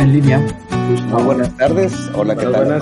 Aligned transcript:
En 0.00 0.12
línea. 0.12 0.46
Muy 1.10 1.22
buenas 1.22 1.54
tardes. 1.56 2.10
Hola, 2.16 2.34
¿qué 2.34 2.46
tal? 2.46 2.80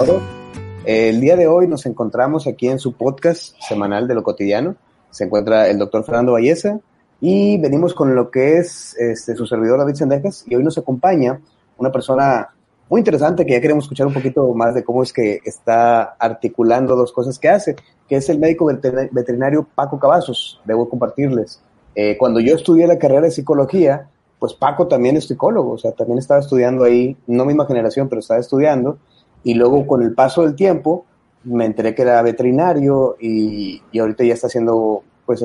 El 0.85 1.21
día 1.21 1.37
de 1.37 1.47
hoy 1.47 1.67
nos 1.67 1.85
encontramos 1.87 2.47
aquí 2.47 2.69
en 2.69 2.79
su 2.79 2.93
podcast 2.93 3.57
semanal 3.61 4.07
de 4.07 4.15
lo 4.15 4.23
cotidiano. 4.23 4.77
Se 5.11 5.25
encuentra 5.25 5.69
el 5.69 5.79
doctor 5.79 6.05
Fernando 6.05 6.33
Valleza 6.33 6.79
y 7.21 7.59
venimos 7.59 7.93
con 7.93 8.15
lo 8.15 8.31
que 8.31 8.59
es 8.59 8.97
este, 8.99 9.35
su 9.35 9.47
servidor 9.47 9.79
David 9.79 9.95
Sendejas 9.95 10.45
y 10.47 10.55
hoy 10.55 10.63
nos 10.63 10.79
acompaña 10.79 11.41
una 11.77 11.91
persona 11.91 12.49
muy 12.89 13.01
interesante 13.01 13.45
que 13.45 13.53
ya 13.53 13.61
queremos 13.61 13.85
escuchar 13.85 14.07
un 14.07 14.15
poquito 14.15 14.55
más 14.55 14.75
de 14.75 14.85
cómo 14.85 15.03
es 15.03 15.13
que 15.13 15.41
está 15.45 16.03
articulando 16.19 16.95
dos 16.97 17.13
cosas 17.13 17.39
que 17.39 17.49
hace, 17.49 17.77
que 18.09 18.17
es 18.17 18.29
el 18.29 18.39
médico 18.39 18.65
veterina- 18.67 19.09
veterinario 19.11 19.67
Paco 19.75 19.99
Cavazos. 19.99 20.61
Debo 20.65 20.89
compartirles. 20.89 21.61
Eh, 21.95 22.17
cuando 22.17 22.39
yo 22.41 22.55
estudié 22.55 22.87
la 22.87 22.99
carrera 22.99 23.23
de 23.23 23.31
psicología, 23.33 24.09
pues 24.39 24.55
Paco 24.55 24.87
también 24.87 25.17
es 25.17 25.27
psicólogo, 25.27 25.73
o 25.73 25.79
sea, 25.79 25.93
también 25.93 26.19
estaba 26.19 26.41
estudiando 26.41 26.85
ahí, 26.85 27.17
no 27.27 27.45
misma 27.45 27.67
generación, 27.67 28.09
pero 28.09 28.21
estaba 28.21 28.41
estudiando, 28.41 28.99
y 29.43 29.55
luego 29.55 29.87
con 29.87 30.03
el 30.03 30.15
paso 30.15 30.43
del 30.43 30.55
tiempo 30.55 31.05
me 31.45 31.65
enteré 31.65 31.95
que 31.95 32.03
era 32.03 32.21
veterinario 32.23 33.17
y, 33.21 33.83
y 33.93 33.99
ahorita 33.99 34.25
ya 34.25 34.35
está 34.35 34.49
haciendo 34.49 35.03
pues, 35.25 35.45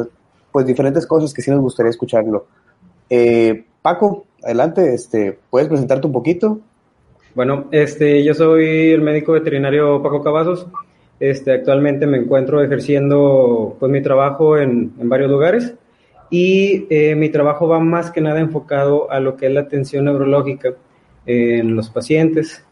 pues 0.52 0.66
diferentes 0.66 1.06
cosas 1.08 1.34
que 1.34 1.42
sí 1.42 1.52
nos 1.52 1.62
gustaría 1.62 1.90
escucharlo. 1.90 2.46
Eh, 3.10 3.66
Paco, 3.82 4.26
adelante, 4.44 4.94
este, 4.94 5.38
¿puedes 5.50 5.70
presentarte 5.70 6.08
un 6.08 6.14
poquito? 6.14 6.60
Bueno, 7.36 7.66
este, 7.72 8.24
yo 8.24 8.34
soy 8.34 8.92
el 8.92 9.02
médico 9.02 9.34
veterinario 9.34 10.02
Paco 10.02 10.22
Cavazos. 10.22 10.68
Este, 11.20 11.54
actualmente 11.54 12.06
me 12.06 12.18
encuentro 12.18 12.64
ejerciendo 12.64 13.76
pues, 13.80 13.92
mi 13.92 14.02
trabajo 14.02 14.58
en, 14.58 14.94
en 15.00 15.10
varios 15.10 15.30
lugares 15.30 15.74
y 16.34 16.88
eh, 16.90 17.14
mi 17.14 17.30
trabajo 17.30 17.68
va 17.68 17.80
más 17.80 18.10
que 18.10 18.20
nada 18.20 18.40
enfocado 18.40 19.12
a 19.12 19.20
lo 19.20 19.38
que 19.38 19.46
es 19.46 19.52
la 19.52 19.60
atención 19.60 20.06
neurológica 20.06 20.74
en 21.28 21.76
los 21.76 21.92
pacientes. 21.92 22.66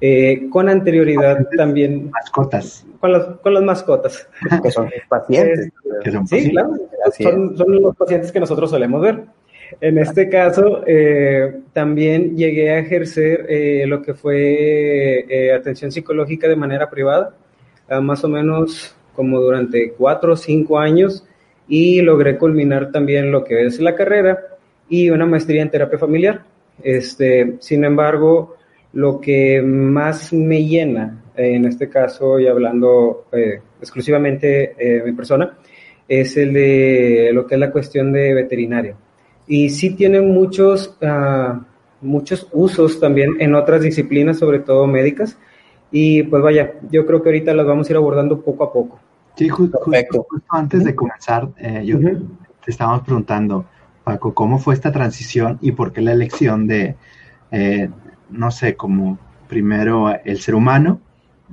Eh, 0.00 0.48
con 0.50 0.68
anterioridad 0.68 1.46
también 1.56 2.10
Mascotas. 2.10 2.84
con 2.98 3.12
las, 3.12 3.24
con 3.40 3.54
las 3.54 3.62
mascotas. 3.62 4.28
Que 4.62 4.70
son 4.72 4.90
pacientes. 5.08 5.70
Que 6.02 6.10
son 6.10 6.26
Sí, 6.26 6.50
claro, 6.50 6.72
son, 7.16 7.56
son 7.56 7.80
los 7.80 7.94
pacientes 7.94 8.32
que 8.32 8.40
nosotros 8.40 8.70
solemos 8.70 9.00
ver. 9.00 9.22
En 9.80 9.96
este 9.98 10.28
caso, 10.28 10.82
eh, 10.84 11.60
también 11.72 12.36
llegué 12.36 12.72
a 12.72 12.80
ejercer 12.80 13.46
eh, 13.48 13.84
lo 13.86 14.02
que 14.02 14.14
fue 14.14 15.24
eh, 15.28 15.52
atención 15.52 15.92
psicológica 15.92 16.48
de 16.48 16.56
manera 16.56 16.90
privada, 16.90 17.36
ah, 17.88 18.00
más 18.00 18.24
o 18.24 18.28
menos 18.28 18.96
como 19.14 19.40
durante 19.40 19.92
cuatro 19.92 20.32
o 20.32 20.36
cinco 20.36 20.80
años, 20.80 21.24
y 21.68 22.00
logré 22.02 22.36
culminar 22.36 22.90
también 22.92 23.30
lo 23.30 23.44
que 23.44 23.66
es 23.66 23.80
la 23.80 23.94
carrera 23.94 24.38
y 24.88 25.10
una 25.10 25.26
maestría 25.26 25.62
en 25.62 25.70
terapia 25.70 25.98
familiar. 25.98 26.42
Este, 26.82 27.56
sin 27.60 27.84
embargo, 27.84 28.56
lo 28.92 29.20
que 29.20 29.62
más 29.62 30.32
me 30.32 30.64
llena, 30.64 31.22
en 31.36 31.64
este 31.64 31.88
caso, 31.88 32.38
y 32.38 32.46
hablando 32.46 33.26
eh, 33.32 33.60
exclusivamente 33.80 34.74
eh, 34.78 35.02
mi 35.04 35.12
persona, 35.12 35.56
es 36.06 36.36
el 36.36 36.52
de 36.52 37.30
lo 37.32 37.46
que 37.46 37.54
es 37.54 37.60
la 37.60 37.70
cuestión 37.70 38.12
de 38.12 38.34
veterinario. 38.34 38.96
Y 39.46 39.70
sí 39.70 39.94
tiene 39.94 40.20
muchos, 40.20 40.96
ah, 41.02 41.60
muchos 42.00 42.48
usos 42.52 43.00
también 43.00 43.36
en 43.40 43.54
otras 43.54 43.82
disciplinas, 43.82 44.38
sobre 44.38 44.60
todo 44.60 44.86
médicas. 44.86 45.38
Y 45.90 46.22
pues 46.24 46.42
vaya, 46.42 46.74
yo 46.90 47.06
creo 47.06 47.22
que 47.22 47.28
ahorita 47.28 47.54
las 47.54 47.66
vamos 47.66 47.88
a 47.88 47.92
ir 47.92 47.96
abordando 47.96 48.40
poco 48.40 48.64
a 48.64 48.72
poco. 48.72 49.00
Sí, 49.36 49.48
ju- 49.48 49.56
justo, 49.56 49.78
Perfecto. 49.84 50.26
justo 50.30 50.46
antes 50.50 50.84
de 50.84 50.94
comenzar, 50.94 51.48
eh, 51.58 51.82
yo 51.84 51.98
te 52.00 52.70
estábamos 52.70 53.02
preguntando, 53.02 53.64
Paco, 54.04 54.34
¿cómo 54.34 54.58
fue 54.58 54.74
esta 54.74 54.92
transición 54.92 55.58
y 55.60 55.72
por 55.72 55.92
qué 55.92 56.00
la 56.02 56.12
elección 56.12 56.66
de, 56.66 56.94
eh, 57.50 57.88
no 58.30 58.50
sé, 58.50 58.76
como 58.76 59.18
primero 59.48 60.14
el 60.24 60.38
ser 60.40 60.54
humano? 60.54 61.00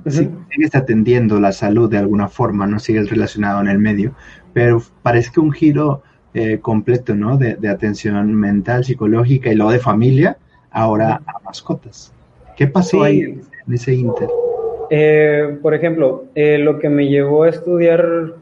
Sí, 0.06 0.28
sigues 0.50 0.74
atendiendo 0.74 1.38
la 1.38 1.52
salud 1.52 1.90
de 1.90 1.98
alguna 1.98 2.28
forma, 2.28 2.66
no 2.66 2.78
sigues 2.78 3.10
relacionado 3.10 3.60
en 3.60 3.68
el 3.68 3.78
medio, 3.78 4.14
pero 4.52 4.82
parece 5.02 5.30
que 5.32 5.40
un 5.40 5.52
giro 5.52 6.02
eh, 6.34 6.60
completo, 6.60 7.14
¿no? 7.14 7.36
De, 7.36 7.56
de 7.56 7.68
atención 7.68 8.32
mental, 8.34 8.84
psicológica 8.84 9.50
y 9.52 9.54
luego 9.54 9.70
de 9.70 9.78
familia, 9.78 10.38
ahora 10.70 11.20
a 11.26 11.40
mascotas. 11.44 12.12
¿Qué 12.56 12.66
pasó 12.66 12.98
Sí. 12.98 13.04
ahí 13.04 13.20
en 13.20 13.74
ese 13.74 13.94
inter? 13.94 14.28
Eh, 14.94 15.56
por 15.62 15.72
ejemplo, 15.72 16.26
eh, 16.34 16.58
lo 16.58 16.78
que 16.78 16.90
me 16.90 17.08
llevó 17.08 17.44
a 17.44 17.48
estudiar 17.48 18.34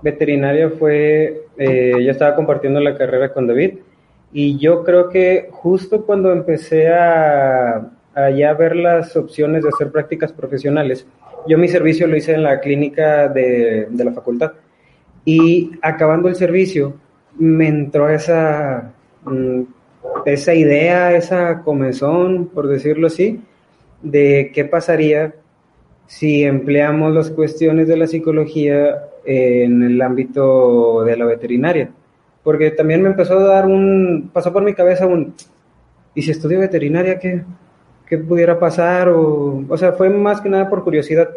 veterinaria 0.00 0.70
fue, 0.70 1.42
eh, 1.58 2.02
yo 2.02 2.10
estaba 2.10 2.34
compartiendo 2.34 2.80
la 2.80 2.96
carrera 2.96 3.30
con 3.34 3.46
David 3.46 3.74
y 4.32 4.56
yo 4.56 4.84
creo 4.84 5.10
que 5.10 5.48
justo 5.50 6.06
cuando 6.06 6.32
empecé 6.32 6.88
a, 6.88 7.90
a 8.14 8.30
ya 8.30 8.54
ver 8.54 8.74
las 8.74 9.14
opciones 9.18 9.62
de 9.62 9.68
hacer 9.68 9.92
prácticas 9.92 10.32
profesionales, 10.32 11.06
yo 11.46 11.58
mi 11.58 11.68
servicio 11.68 12.06
lo 12.06 12.16
hice 12.16 12.32
en 12.32 12.42
la 12.42 12.58
clínica 12.60 13.28
de, 13.28 13.88
de 13.90 14.04
la 14.06 14.12
facultad 14.12 14.52
y 15.26 15.72
acabando 15.82 16.30
el 16.30 16.36
servicio 16.36 16.94
me 17.36 17.68
entró 17.68 18.08
esa, 18.08 18.94
mm, 19.24 19.60
esa 20.24 20.54
idea, 20.54 21.14
esa 21.14 21.60
comezón, 21.60 22.46
por 22.46 22.66
decirlo 22.66 23.08
así, 23.08 23.42
de 24.00 24.52
qué 24.54 24.64
pasaría 24.64 25.34
si 26.08 26.42
empleamos 26.42 27.14
las 27.14 27.30
cuestiones 27.30 27.86
de 27.86 27.96
la 27.98 28.06
psicología 28.06 29.04
en 29.26 29.82
el 29.82 30.00
ámbito 30.00 31.04
de 31.04 31.16
la 31.16 31.26
veterinaria. 31.26 31.90
Porque 32.42 32.70
también 32.70 33.02
me 33.02 33.10
empezó 33.10 33.38
a 33.38 33.42
dar 33.42 33.66
un, 33.66 34.30
pasó 34.32 34.50
por 34.50 34.62
mi 34.62 34.72
cabeza 34.72 35.06
un, 35.06 35.34
¿y 36.14 36.22
si 36.22 36.30
estudio 36.30 36.60
veterinaria 36.60 37.18
qué, 37.18 37.44
qué 38.06 38.16
pudiera 38.16 38.58
pasar? 38.58 39.10
O, 39.10 39.62
o 39.68 39.76
sea, 39.76 39.92
fue 39.92 40.08
más 40.08 40.40
que 40.40 40.48
nada 40.48 40.70
por 40.70 40.82
curiosidad. 40.82 41.28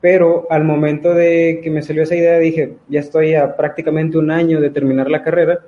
Pero 0.00 0.48
al 0.50 0.64
momento 0.64 1.14
de 1.14 1.60
que 1.62 1.70
me 1.70 1.80
salió 1.80 2.02
esa 2.02 2.16
idea 2.16 2.38
dije, 2.38 2.74
ya 2.88 2.98
estoy 2.98 3.34
a 3.36 3.56
prácticamente 3.56 4.18
un 4.18 4.32
año 4.32 4.60
de 4.60 4.70
terminar 4.70 5.08
la 5.08 5.22
carrera, 5.22 5.60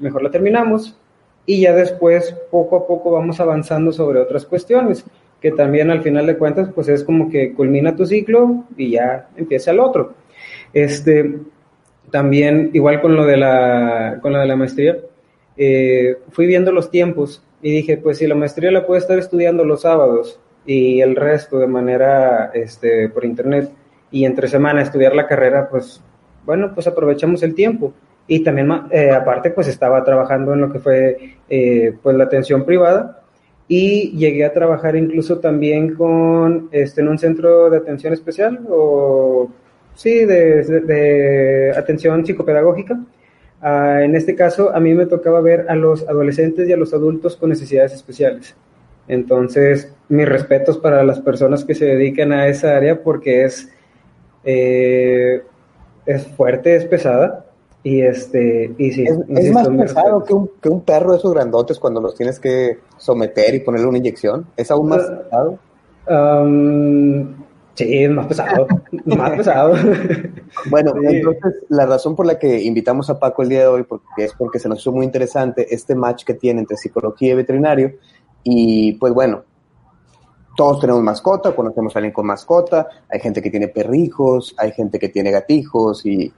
mejor 0.00 0.22
la 0.22 0.30
terminamos 0.30 0.98
y 1.44 1.60
ya 1.60 1.74
después 1.74 2.34
poco 2.50 2.76
a 2.76 2.86
poco 2.86 3.10
vamos 3.10 3.40
avanzando 3.40 3.92
sobre 3.92 4.20
otras 4.20 4.46
cuestiones 4.46 5.04
que 5.40 5.52
también 5.52 5.90
al 5.90 6.02
final 6.02 6.26
de 6.26 6.36
cuentas 6.36 6.70
pues 6.74 6.88
es 6.88 7.04
como 7.04 7.30
que 7.30 7.52
culmina 7.52 7.94
tu 7.94 8.06
ciclo 8.06 8.64
y 8.76 8.92
ya 8.92 9.28
empieza 9.36 9.70
el 9.70 9.80
otro. 9.80 10.14
Este, 10.72 11.36
también 12.10 12.70
igual 12.72 13.00
con 13.00 13.14
lo 13.14 13.24
de 13.24 13.36
la, 13.36 14.18
con 14.20 14.32
lo 14.32 14.40
de 14.40 14.46
la 14.46 14.56
maestría, 14.56 14.98
eh, 15.56 16.16
fui 16.30 16.46
viendo 16.46 16.72
los 16.72 16.90
tiempos 16.90 17.42
y 17.62 17.72
dije 17.72 17.96
pues 17.96 18.18
si 18.18 18.26
la 18.26 18.34
maestría 18.34 18.70
la 18.70 18.86
puedo 18.86 18.98
estar 18.98 19.18
estudiando 19.18 19.64
los 19.64 19.82
sábados 19.82 20.40
y 20.66 21.00
el 21.00 21.16
resto 21.16 21.58
de 21.58 21.66
manera 21.66 22.50
este, 22.54 23.08
por 23.08 23.24
internet 23.24 23.70
y 24.10 24.24
entre 24.24 24.48
semana 24.48 24.82
estudiar 24.82 25.14
la 25.14 25.26
carrera 25.26 25.68
pues 25.68 26.02
bueno 26.46 26.72
pues 26.74 26.86
aprovechamos 26.86 27.42
el 27.42 27.54
tiempo 27.54 27.92
y 28.26 28.44
también 28.44 28.70
eh, 28.90 29.10
aparte 29.10 29.50
pues 29.50 29.66
estaba 29.66 30.04
trabajando 30.04 30.52
en 30.52 30.60
lo 30.60 30.70
que 30.70 30.78
fue 30.78 31.36
eh, 31.48 31.94
pues 32.02 32.16
la 32.16 32.24
atención 32.24 32.64
privada 32.64 33.22
y 33.68 34.16
llegué 34.16 34.44
a 34.44 34.52
trabajar 34.52 34.96
incluso 34.96 35.38
también 35.38 35.94
con 35.94 36.68
este 36.72 37.02
en 37.02 37.08
un 37.08 37.18
centro 37.18 37.70
de 37.70 37.76
atención 37.76 38.12
especial 38.12 38.60
o 38.68 39.50
sí 39.94 40.24
de, 40.24 41.72
atención 41.76 42.24
psicopedagógica 42.24 42.94
uh, 43.62 44.00
en 44.00 44.16
este 44.16 44.34
caso 44.34 44.74
a 44.74 44.80
mí 44.80 44.94
me 44.94 45.06
tocaba 45.06 45.40
ver 45.42 45.66
a 45.68 45.76
los 45.76 46.08
adolescentes 46.08 46.68
y 46.68 46.72
a 46.72 46.76
los 46.78 46.94
adultos 46.94 47.36
con 47.36 47.50
necesidades 47.50 47.92
especiales 47.92 48.56
entonces 49.06 49.94
mis 50.08 50.28
respetos 50.28 50.78
para 50.78 51.04
las 51.04 51.20
personas 51.20 51.64
que 51.64 51.74
se 51.74 51.84
dedican 51.84 52.32
a 52.32 52.48
esa 52.48 52.76
área 52.76 53.02
porque 53.02 53.44
es 53.44 53.68
eh, 54.44 55.42
es 56.08 56.26
fuerte, 56.26 56.74
es 56.74 56.86
pesada. 56.86 57.44
Y 57.82 58.02
este, 58.02 58.74
y 58.76 58.90
sí, 58.92 59.04
es, 59.04 59.52
más 59.52 59.68
pesado 59.68 60.24
que 60.24 60.34
un, 60.34 60.50
que 60.60 60.68
un, 60.68 60.80
perro 60.80 61.12
de 61.12 61.18
esos 61.18 61.32
grandotes 61.32 61.78
cuando 61.78 62.00
los 62.00 62.14
tienes 62.16 62.40
que 62.40 62.78
someter 62.96 63.54
y 63.54 63.60
ponerle 63.60 63.86
una 63.86 63.98
inyección. 63.98 64.46
¿Es 64.56 64.70
aún 64.70 64.88
más 64.88 65.02
uh, 65.08 65.22
pesado? 65.22 65.58
Um, 66.42 67.34
sí, 67.74 68.04
es 68.04 68.10
más 68.10 68.26
pesado. 68.26 68.66
más 69.04 69.30
pesado. 69.36 69.74
bueno, 70.70 70.92
entonces 71.02 71.54
la 71.68 71.86
razón 71.86 72.16
por 72.16 72.26
la 72.26 72.38
que 72.38 72.60
invitamos 72.62 73.10
a 73.10 73.18
Paco 73.18 73.42
el 73.42 73.48
día 73.48 73.60
de 73.60 73.66
hoy 73.68 73.84
porque 73.84 74.24
es 74.24 74.34
porque 74.34 74.58
se 74.58 74.68
nos 74.68 74.80
hizo 74.80 74.92
muy 74.92 75.06
interesante 75.06 75.72
este 75.72 75.94
match 75.94 76.24
que 76.24 76.34
tiene 76.34 76.60
entre 76.60 76.76
psicología 76.76 77.32
y 77.32 77.36
veterinario. 77.36 77.92
Y 78.42 78.94
pues 78.94 79.12
bueno, 79.12 79.44
todos 80.56 80.80
tenemos 80.80 81.02
mascota, 81.04 81.54
conocemos 81.54 81.94
a 81.94 82.00
alguien 82.00 82.12
con 82.12 82.26
mascota, 82.26 82.88
hay 83.08 83.20
gente 83.20 83.40
que 83.40 83.50
tiene 83.50 83.68
perrijos, 83.68 84.56
hay 84.58 84.72
gente 84.72 84.98
que 84.98 85.08
tiene 85.08 85.30
gatijos 85.30 86.04
y 86.04 86.32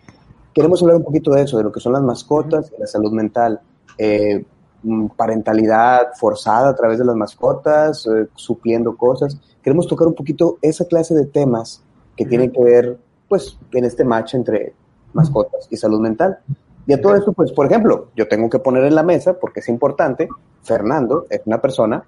queremos 0.55 0.83
hablar 0.83 0.97
un 0.97 1.05
poquito 1.05 1.33
de 1.33 1.43
eso, 1.43 1.59
de 1.59 1.65
lo 1.65 1.73
que 1.73 1.81
son 1.81 1.93
las 1.93 2.03
mascotas 2.03 2.73
y 2.77 2.81
la 2.81 2.87
salud 2.87 3.13
mental. 3.13 3.61
Eh, 3.99 4.45
mm, 4.83 5.09
parentalidad 5.09 6.13
forzada 6.19 6.71
a 6.71 6.75
través 6.75 6.99
de 6.99 7.05
las 7.05 7.17
mascotas, 7.17 8.07
eh, 8.07 8.29
supliendo 8.35 8.97
cosas. 8.97 9.39
Queremos 9.63 9.87
tocar 9.87 10.09
un 10.09 10.15
poquito 10.15 10.59
esa 10.63 10.87
clase 10.87 11.15
de 11.15 11.27
temas 11.27 11.83
que 12.17 12.25
tienen 12.25 12.51
que 12.51 12.63
ver, 12.63 12.99
pues, 13.29 13.59
en 13.73 13.85
este 13.85 14.05
match 14.05 14.35
entre 14.35 14.75
mascotas 15.13 15.67
y 15.71 15.77
salud 15.77 16.01
mental. 16.01 16.39
Y 16.87 16.93
a 16.93 17.01
todo 17.01 17.15
esto, 17.15 17.33
pues, 17.33 17.53
por 17.53 17.67
ejemplo, 17.67 18.09
yo 18.17 18.27
tengo 18.27 18.49
que 18.49 18.59
poner 18.59 18.85
en 18.85 18.95
la 18.95 19.03
mesa, 19.03 19.39
porque 19.39 19.61
es 19.61 19.69
importante, 19.69 20.29
Fernando 20.63 21.27
es 21.31 21.43
una 21.45 21.61
persona 21.61 22.03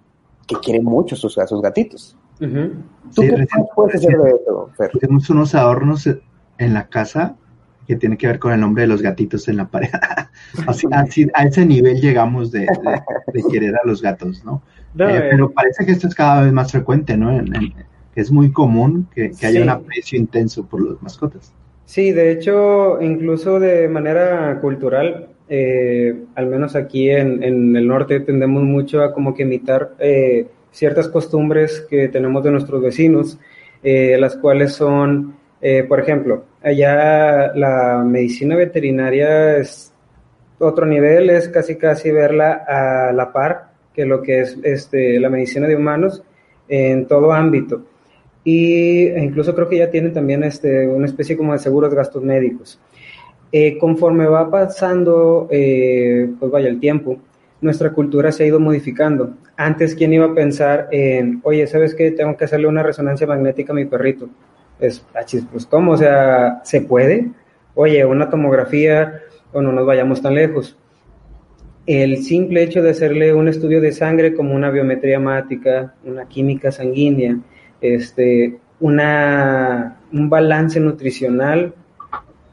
que 0.46 0.56
quiere 0.56 0.80
mucho 0.80 1.14
sus, 1.14 1.38
a 1.38 1.46
sus 1.46 1.62
gatitos. 1.62 2.16
¿Tú 2.38 3.22
qué 3.22 3.46
puedes 3.74 3.94
hacer 3.94 4.18
de 4.18 4.30
eso, 4.30 4.70
Tenemos 4.98 5.30
unos 5.30 5.54
adornos 5.54 6.06
en 6.06 6.74
la 6.74 6.88
casa 6.88 7.36
que 7.86 7.96
tiene 7.96 8.16
que 8.16 8.26
ver 8.26 8.38
con 8.38 8.52
el 8.52 8.60
nombre 8.60 8.82
de 8.82 8.88
los 8.88 9.02
gatitos 9.02 9.48
en 9.48 9.56
la 9.56 9.68
pared. 9.68 9.90
así, 10.66 10.86
a 11.34 11.44
ese 11.44 11.66
nivel 11.66 12.00
llegamos 12.00 12.52
de, 12.52 12.66
querer 13.50 13.74
a 13.76 13.86
los 13.86 14.02
gatos, 14.02 14.44
¿no? 14.44 14.62
Eh, 14.98 15.04
eh. 15.04 15.28
pero 15.30 15.50
parece 15.50 15.86
que 15.86 15.92
esto 15.92 16.06
es 16.06 16.14
cada 16.14 16.42
vez 16.42 16.52
más 16.52 16.70
frecuente, 16.70 17.16
¿no? 17.16 17.42
es 18.14 18.30
muy 18.30 18.52
común 18.52 19.08
que, 19.14 19.32
haya 19.42 19.62
un 19.62 19.70
aprecio 19.70 20.18
intenso 20.18 20.66
por 20.66 20.82
los 20.82 21.02
mascotas. 21.02 21.52
Sí, 21.86 22.12
de 22.12 22.30
hecho, 22.30 23.00
incluso 23.00 23.58
de 23.58 23.88
manera 23.88 24.58
cultural, 24.60 25.28
eh, 25.48 26.24
al 26.34 26.46
menos 26.46 26.76
aquí 26.76 27.10
en, 27.10 27.42
el 27.42 27.86
norte 27.86 28.20
tendemos 28.20 28.62
mucho 28.62 29.02
a 29.02 29.14
como 29.14 29.34
que 29.34 29.44
imitar 29.44 29.96
ciertas 30.70 31.08
costumbres 31.08 31.86
que 31.88 32.08
tenemos 32.08 32.44
de 32.44 32.50
nuestros 32.50 32.82
vecinos, 32.82 33.38
las 33.82 34.36
cuales 34.36 34.74
son 34.74 35.34
eh, 35.64 35.84
por 35.84 36.00
ejemplo, 36.00 36.42
allá 36.60 37.54
la 37.54 38.02
medicina 38.04 38.56
veterinaria 38.56 39.58
es 39.58 39.92
otro 40.58 40.84
nivel, 40.86 41.30
es 41.30 41.48
casi 41.48 41.76
casi 41.76 42.10
verla 42.10 42.64
a 42.66 43.12
la 43.12 43.32
par 43.32 43.70
que 43.94 44.04
lo 44.04 44.22
que 44.22 44.40
es 44.40 44.58
este, 44.64 45.20
la 45.20 45.30
medicina 45.30 45.68
de 45.68 45.76
humanos 45.76 46.24
en 46.68 47.06
todo 47.06 47.32
ámbito. 47.32 47.84
Y 48.42 49.06
incluso 49.10 49.54
creo 49.54 49.68
que 49.68 49.78
ya 49.78 49.88
tienen 49.88 50.12
también 50.12 50.42
este, 50.42 50.88
una 50.88 51.06
especie 51.06 51.36
como 51.36 51.52
de 51.52 51.60
seguros 51.60 51.94
gastos 51.94 52.24
médicos. 52.24 52.80
Eh, 53.52 53.78
conforme 53.78 54.26
va 54.26 54.50
pasando, 54.50 55.46
eh, 55.48 56.28
pues 56.40 56.50
vaya 56.50 56.68
el 56.68 56.80
tiempo, 56.80 57.18
nuestra 57.60 57.92
cultura 57.92 58.32
se 58.32 58.42
ha 58.42 58.46
ido 58.46 58.58
modificando. 58.58 59.34
Antes, 59.56 59.94
¿quién 59.94 60.12
iba 60.12 60.26
a 60.26 60.34
pensar 60.34 60.88
en, 60.90 61.40
oye, 61.44 61.68
¿sabes 61.68 61.94
qué? 61.94 62.10
Tengo 62.10 62.36
que 62.36 62.46
hacerle 62.46 62.66
una 62.66 62.82
resonancia 62.82 63.28
magnética 63.28 63.72
a 63.72 63.76
mi 63.76 63.84
perrito 63.84 64.28
es, 64.82 65.04
ah, 65.14 65.24
pues 65.50 65.66
¿cómo? 65.66 65.92
O 65.92 65.96
sea, 65.96 66.60
¿se 66.64 66.80
puede? 66.80 67.30
Oye, 67.74 68.04
una 68.04 68.28
tomografía 68.28 69.20
o 69.52 69.62
no 69.62 69.72
nos 69.72 69.86
vayamos 69.86 70.20
tan 70.20 70.34
lejos. 70.34 70.76
El 71.86 72.22
simple 72.22 72.62
hecho 72.62 72.82
de 72.82 72.90
hacerle 72.90 73.32
un 73.32 73.48
estudio 73.48 73.80
de 73.80 73.92
sangre 73.92 74.34
como 74.34 74.54
una 74.54 74.70
biometría 74.70 75.16
hemática, 75.16 75.94
una 76.04 76.26
química 76.26 76.70
sanguínea, 76.70 77.38
este, 77.80 78.58
una, 78.80 79.98
un 80.12 80.28
balance 80.28 80.78
nutricional, 80.78 81.74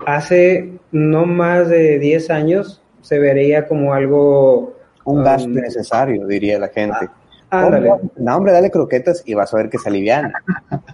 hace 0.05 0.71
no 0.91 1.25
más 1.25 1.69
de 1.69 1.99
10 1.99 2.29
años 2.31 2.81
se 3.01 3.19
vería 3.19 3.67
como 3.67 3.93
algo... 3.93 4.75
Un 5.05 5.23
gasto 5.23 5.49
um, 5.49 5.55
necesario, 5.55 6.27
diría 6.27 6.59
la 6.59 6.67
gente. 6.67 7.09
Ándale. 7.49 7.91
No, 8.17 8.37
hombre, 8.37 8.51
dale 8.51 8.71
croquetas 8.71 9.23
y 9.25 9.33
vas 9.33 9.53
a 9.53 9.57
ver 9.57 9.69
que 9.69 9.77
se 9.77 9.89
aliviana. 9.89 10.33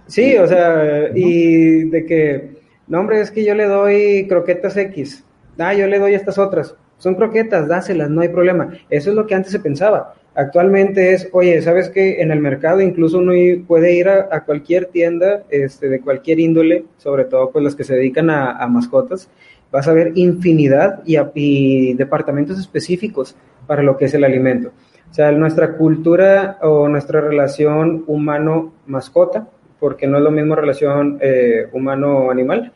Sí, 0.06 0.36
o 0.36 0.46
sea, 0.46 1.10
y 1.14 1.88
de 1.90 2.06
que, 2.06 2.50
no, 2.86 3.00
hombre, 3.00 3.20
es 3.20 3.30
que 3.30 3.44
yo 3.44 3.54
le 3.54 3.64
doy 3.64 4.26
croquetas 4.28 4.76
X. 4.76 5.24
Ah, 5.58 5.74
yo 5.74 5.86
le 5.86 5.98
doy 5.98 6.14
estas 6.14 6.38
otras. 6.38 6.74
Son 6.98 7.14
croquetas, 7.14 7.68
dáselas, 7.68 8.08
no 8.08 8.22
hay 8.22 8.28
problema. 8.28 8.70
Eso 8.88 9.10
es 9.10 9.16
lo 9.16 9.26
que 9.26 9.34
antes 9.34 9.52
se 9.52 9.60
pensaba. 9.60 10.14
Actualmente 10.34 11.12
es, 11.12 11.28
oye, 11.32 11.60
¿sabes 11.62 11.88
que 11.88 12.20
en 12.20 12.30
el 12.30 12.40
mercado 12.40 12.80
incluso 12.80 13.18
uno 13.18 13.32
puede 13.66 13.94
ir 13.94 14.08
a, 14.08 14.44
cualquier 14.44 14.86
tienda 14.86 15.44
este, 15.48 15.88
de 15.88 16.00
cualquier 16.00 16.40
índole, 16.40 16.84
sobre 16.98 17.24
todo 17.24 17.50
pues 17.50 17.64
las 17.64 17.74
que 17.74 17.84
se 17.84 17.94
dedican 17.94 18.28
a, 18.28 18.66
mascotas, 18.68 19.30
vas 19.72 19.88
a 19.88 19.94
ver 19.94 20.12
infinidad 20.14 21.02
y, 21.06 21.16
y 21.34 21.94
departamentos 21.94 22.58
específicos 22.58 23.34
para 23.66 23.82
lo 23.82 23.96
que 23.96 24.06
es 24.06 24.14
el 24.14 24.24
alimento. 24.24 24.72
O 25.10 25.14
sea, 25.14 25.32
nuestra 25.32 25.76
cultura 25.76 26.58
o 26.60 26.88
nuestra 26.88 27.20
relación 27.20 28.04
humano-mascota, 28.06 29.48
porque 29.78 30.06
no 30.06 30.18
es 30.18 30.24
lo 30.24 30.30
mismo 30.30 30.54
relación 30.54 31.18
eh, 31.20 31.68
humano-animal. 31.72 32.72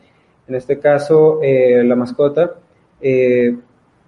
En 0.49 0.55
este 0.55 0.79
caso, 0.79 1.41
eh, 1.43 1.83
la 1.85 1.97
mascota 1.97 2.55
eh, 3.01 3.57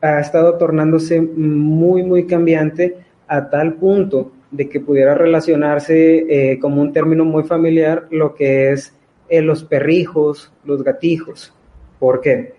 ha 0.01 0.21
estado 0.21 0.57
tornándose 0.57 1.21
muy, 1.21 2.03
muy 2.03 2.27
cambiante 2.27 2.97
a 3.29 3.49
tal 3.49 3.75
punto 3.75 4.33
de 4.51 4.69
que 4.69 4.81
pudiera 4.81 5.15
relacionarse 5.15 6.59
como 6.61 6.83
un 6.83 6.93
término 6.93 7.25
muy 7.25 7.45
familiar 7.45 8.07
lo 8.11 8.35
que 8.35 8.73
es 8.73 8.95
los 9.31 9.65
perrijos, 9.65 10.53
los 10.65 10.83
gatijos. 10.85 11.55
¿Por 11.99 12.21
qué? 12.21 12.53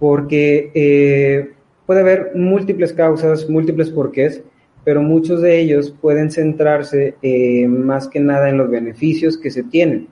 Porque 0.00 1.52
puede 1.86 2.00
haber 2.00 2.32
múltiples 2.34 2.92
causas, 2.92 3.48
múltiples 3.48 3.90
porqués, 3.90 4.42
pero 4.84 5.02
muchos 5.02 5.42
de 5.42 5.60
ellos 5.60 5.94
pueden 6.00 6.30
centrarse 6.30 7.14
eh, 7.22 7.66
más 7.66 8.08
que 8.08 8.20
nada 8.20 8.48
en 8.48 8.58
los 8.58 8.70
beneficios 8.70 9.36
que 9.36 9.50
se 9.50 9.62
tienen. 9.62 10.08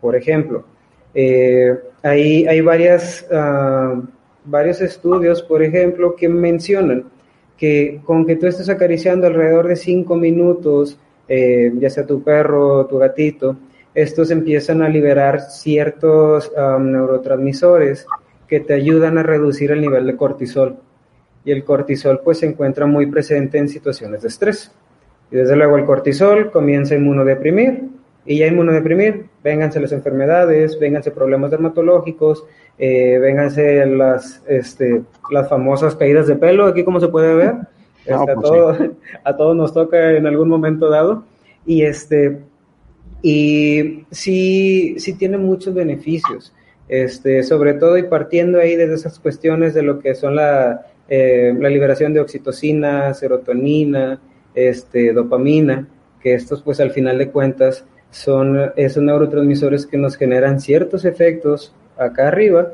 Por 0.00 0.16
ejemplo, 0.16 0.64
eh, 1.14 1.74
hay, 2.02 2.46
hay 2.46 2.60
varias, 2.60 3.26
ah, 3.32 4.00
varios 4.44 4.80
estudios, 4.80 5.42
por 5.42 5.62
ejemplo, 5.62 6.16
que 6.16 6.28
mencionan 6.28 7.04
que 7.56 8.00
con 8.04 8.26
que 8.26 8.36
tú 8.36 8.46
estés 8.46 8.68
acariciando 8.68 9.26
alrededor 9.26 9.66
de 9.68 9.76
cinco 9.76 10.14
minutos, 10.14 10.98
eh, 11.28 11.72
ya 11.78 11.90
sea 11.90 12.06
tu 12.06 12.22
perro 12.22 12.80
o 12.80 12.86
tu 12.86 12.98
gatito, 12.98 13.56
estos 13.94 14.30
empiezan 14.30 14.82
a 14.82 14.88
liberar 14.88 15.40
ciertos 15.40 16.52
ah, 16.56 16.78
neurotransmisores 16.80 18.06
que 18.46 18.60
te 18.60 18.74
ayudan 18.74 19.18
a 19.18 19.22
reducir 19.22 19.72
el 19.72 19.80
nivel 19.80 20.06
de 20.06 20.16
cortisol 20.16 20.76
y 21.46 21.52
el 21.52 21.64
cortisol 21.64 22.20
pues 22.22 22.38
se 22.38 22.46
encuentra 22.46 22.86
muy 22.86 23.06
presente 23.06 23.56
en 23.56 23.68
situaciones 23.68 24.22
de 24.22 24.28
estrés. 24.28 24.72
Y 25.30 25.36
desde 25.36 25.54
luego 25.54 25.78
el 25.78 25.84
cortisol 25.84 26.50
comienza 26.50 26.94
a 26.94 26.98
inmunodeprimir 26.98 27.84
y 28.26 28.38
ya 28.38 28.48
inmunodeprimir, 28.48 29.26
vénganse 29.44 29.78
las 29.78 29.92
enfermedades, 29.92 30.78
vénganse 30.80 31.12
problemas 31.12 31.52
dermatológicos, 31.52 32.44
eh, 32.78 33.18
vénganse 33.20 33.86
las, 33.86 34.42
este, 34.48 35.02
las 35.30 35.48
famosas 35.48 35.94
caídas 35.94 36.26
de 36.26 36.34
pelo, 36.34 36.66
aquí 36.66 36.82
como 36.82 36.98
se 36.98 37.08
puede 37.08 37.32
ver, 37.36 37.54
este, 38.04 38.12
a, 38.12 38.34
pues 38.34 38.90
a 39.22 39.36
todos 39.36 39.56
nos 39.56 39.72
toca 39.72 40.16
en 40.16 40.26
algún 40.26 40.48
momento 40.48 40.90
dado. 40.90 41.24
Y 41.64 41.82
este, 41.82 42.40
y 43.22 44.04
sí, 44.10 44.96
sí 44.98 45.14
tiene 45.14 45.38
muchos 45.38 45.72
beneficios, 45.74 46.52
este, 46.88 47.44
sobre 47.44 47.74
todo 47.74 47.96
y 47.98 48.02
partiendo 48.02 48.58
ahí 48.58 48.74
de 48.74 48.92
esas 48.92 49.20
cuestiones 49.20 49.74
de 49.74 49.82
lo 49.82 50.00
que 50.00 50.16
son 50.16 50.34
la, 50.34 50.86
eh, 51.08 51.54
la 51.58 51.68
liberación 51.68 52.12
de 52.12 52.20
oxitocina, 52.20 53.14
serotonina, 53.14 54.20
este, 54.54 55.12
dopamina, 55.12 55.86
que 56.20 56.34
estos 56.34 56.62
pues 56.62 56.80
al 56.80 56.90
final 56.90 57.18
de 57.18 57.30
cuentas 57.30 57.84
son 58.10 58.72
esos 58.76 59.02
neurotransmisores 59.02 59.86
que 59.86 59.98
nos 59.98 60.16
generan 60.16 60.60
ciertos 60.60 61.04
efectos 61.04 61.74
acá 61.96 62.28
arriba 62.28 62.72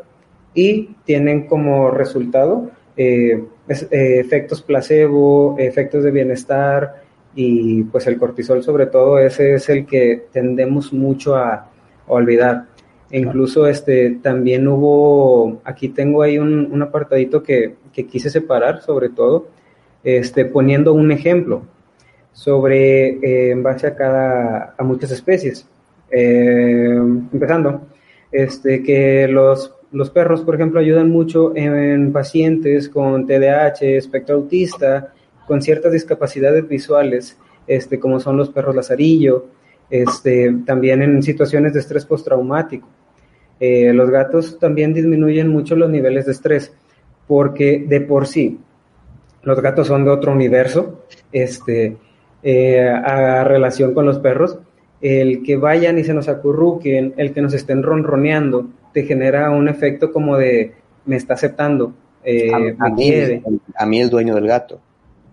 y 0.54 0.94
tienen 1.04 1.46
como 1.46 1.90
resultado 1.90 2.70
eh, 2.96 3.42
eh, 3.68 4.20
efectos 4.20 4.62
placebo, 4.62 5.56
efectos 5.58 6.04
de 6.04 6.10
bienestar 6.10 7.02
y 7.34 7.84
pues 7.84 8.06
el 8.06 8.18
cortisol 8.18 8.62
sobre 8.62 8.86
todo 8.86 9.18
ese 9.18 9.54
es 9.54 9.68
el 9.68 9.86
que 9.86 10.26
tendemos 10.32 10.92
mucho 10.92 11.36
a, 11.36 11.54
a 11.54 11.70
olvidar. 12.06 12.66
E 13.12 13.18
incluso 13.18 13.66
este, 13.66 14.18
también 14.22 14.66
hubo, 14.66 15.60
aquí 15.64 15.90
tengo 15.90 16.22
ahí 16.22 16.38
un, 16.38 16.80
apartadito 16.80 17.42
que, 17.42 17.74
quise 17.92 18.30
separar 18.30 18.80
sobre 18.80 19.10
todo, 19.10 19.48
este, 20.02 20.46
poniendo 20.46 20.94
un 20.94 21.12
ejemplo 21.12 21.62
sobre, 22.32 23.18
eh, 23.18 23.50
en 23.50 23.62
base 23.62 23.86
a 23.86 23.94
cada, 23.94 24.74
a 24.78 24.82
muchas 24.82 25.10
especies. 25.10 25.68
Eh, 26.10 26.96
empezando, 26.96 27.82
este, 28.32 28.82
que 28.82 29.28
los, 29.28 29.74
los 29.92 30.08
perros, 30.08 30.40
por 30.40 30.54
ejemplo, 30.54 30.80
ayudan 30.80 31.10
mucho 31.10 31.54
en 31.54 32.12
pacientes 32.14 32.88
con 32.88 33.26
TDAH, 33.26 33.82
espectro 33.82 34.36
autista, 34.36 35.12
con 35.46 35.60
ciertas 35.60 35.92
discapacidades 35.92 36.66
visuales, 36.66 37.36
este, 37.66 38.00
como 38.00 38.20
son 38.20 38.38
los 38.38 38.48
perros 38.48 38.74
lazarillo, 38.74 39.48
este, 39.90 40.50
también 40.64 41.02
en 41.02 41.22
situaciones 41.22 41.74
de 41.74 41.80
estrés 41.80 42.06
postraumático. 42.06 42.88
Eh, 43.64 43.92
los 43.92 44.10
gatos 44.10 44.58
también 44.58 44.92
disminuyen 44.92 45.46
mucho 45.46 45.76
los 45.76 45.88
niveles 45.88 46.26
de 46.26 46.32
estrés, 46.32 46.72
porque 47.28 47.84
de 47.86 48.00
por 48.00 48.26
sí 48.26 48.58
los 49.44 49.62
gatos 49.62 49.86
son 49.86 50.04
de 50.04 50.10
otro 50.10 50.32
universo, 50.32 51.04
este, 51.30 51.96
eh, 52.42 52.88
a 52.88 53.44
relación 53.44 53.94
con 53.94 54.04
los 54.04 54.18
perros. 54.18 54.58
El 55.00 55.44
que 55.44 55.56
vayan 55.56 55.96
y 55.96 56.02
se 56.02 56.12
nos 56.12 56.28
acurruquen, 56.28 57.14
el 57.16 57.32
que 57.32 57.40
nos 57.40 57.54
estén 57.54 57.84
ronroneando, 57.84 58.66
te 58.92 59.04
genera 59.04 59.48
un 59.52 59.68
efecto 59.68 60.12
como 60.12 60.36
de 60.36 60.72
me 61.06 61.14
está 61.14 61.34
aceptando, 61.34 61.94
eh, 62.24 62.50
a, 62.52 62.58
me 62.58 62.72
mí, 62.96 63.10
quiere. 63.10 63.42
a 63.76 63.86
mí 63.86 64.00
el 64.00 64.10
dueño 64.10 64.34
del 64.34 64.48
gato. 64.48 64.80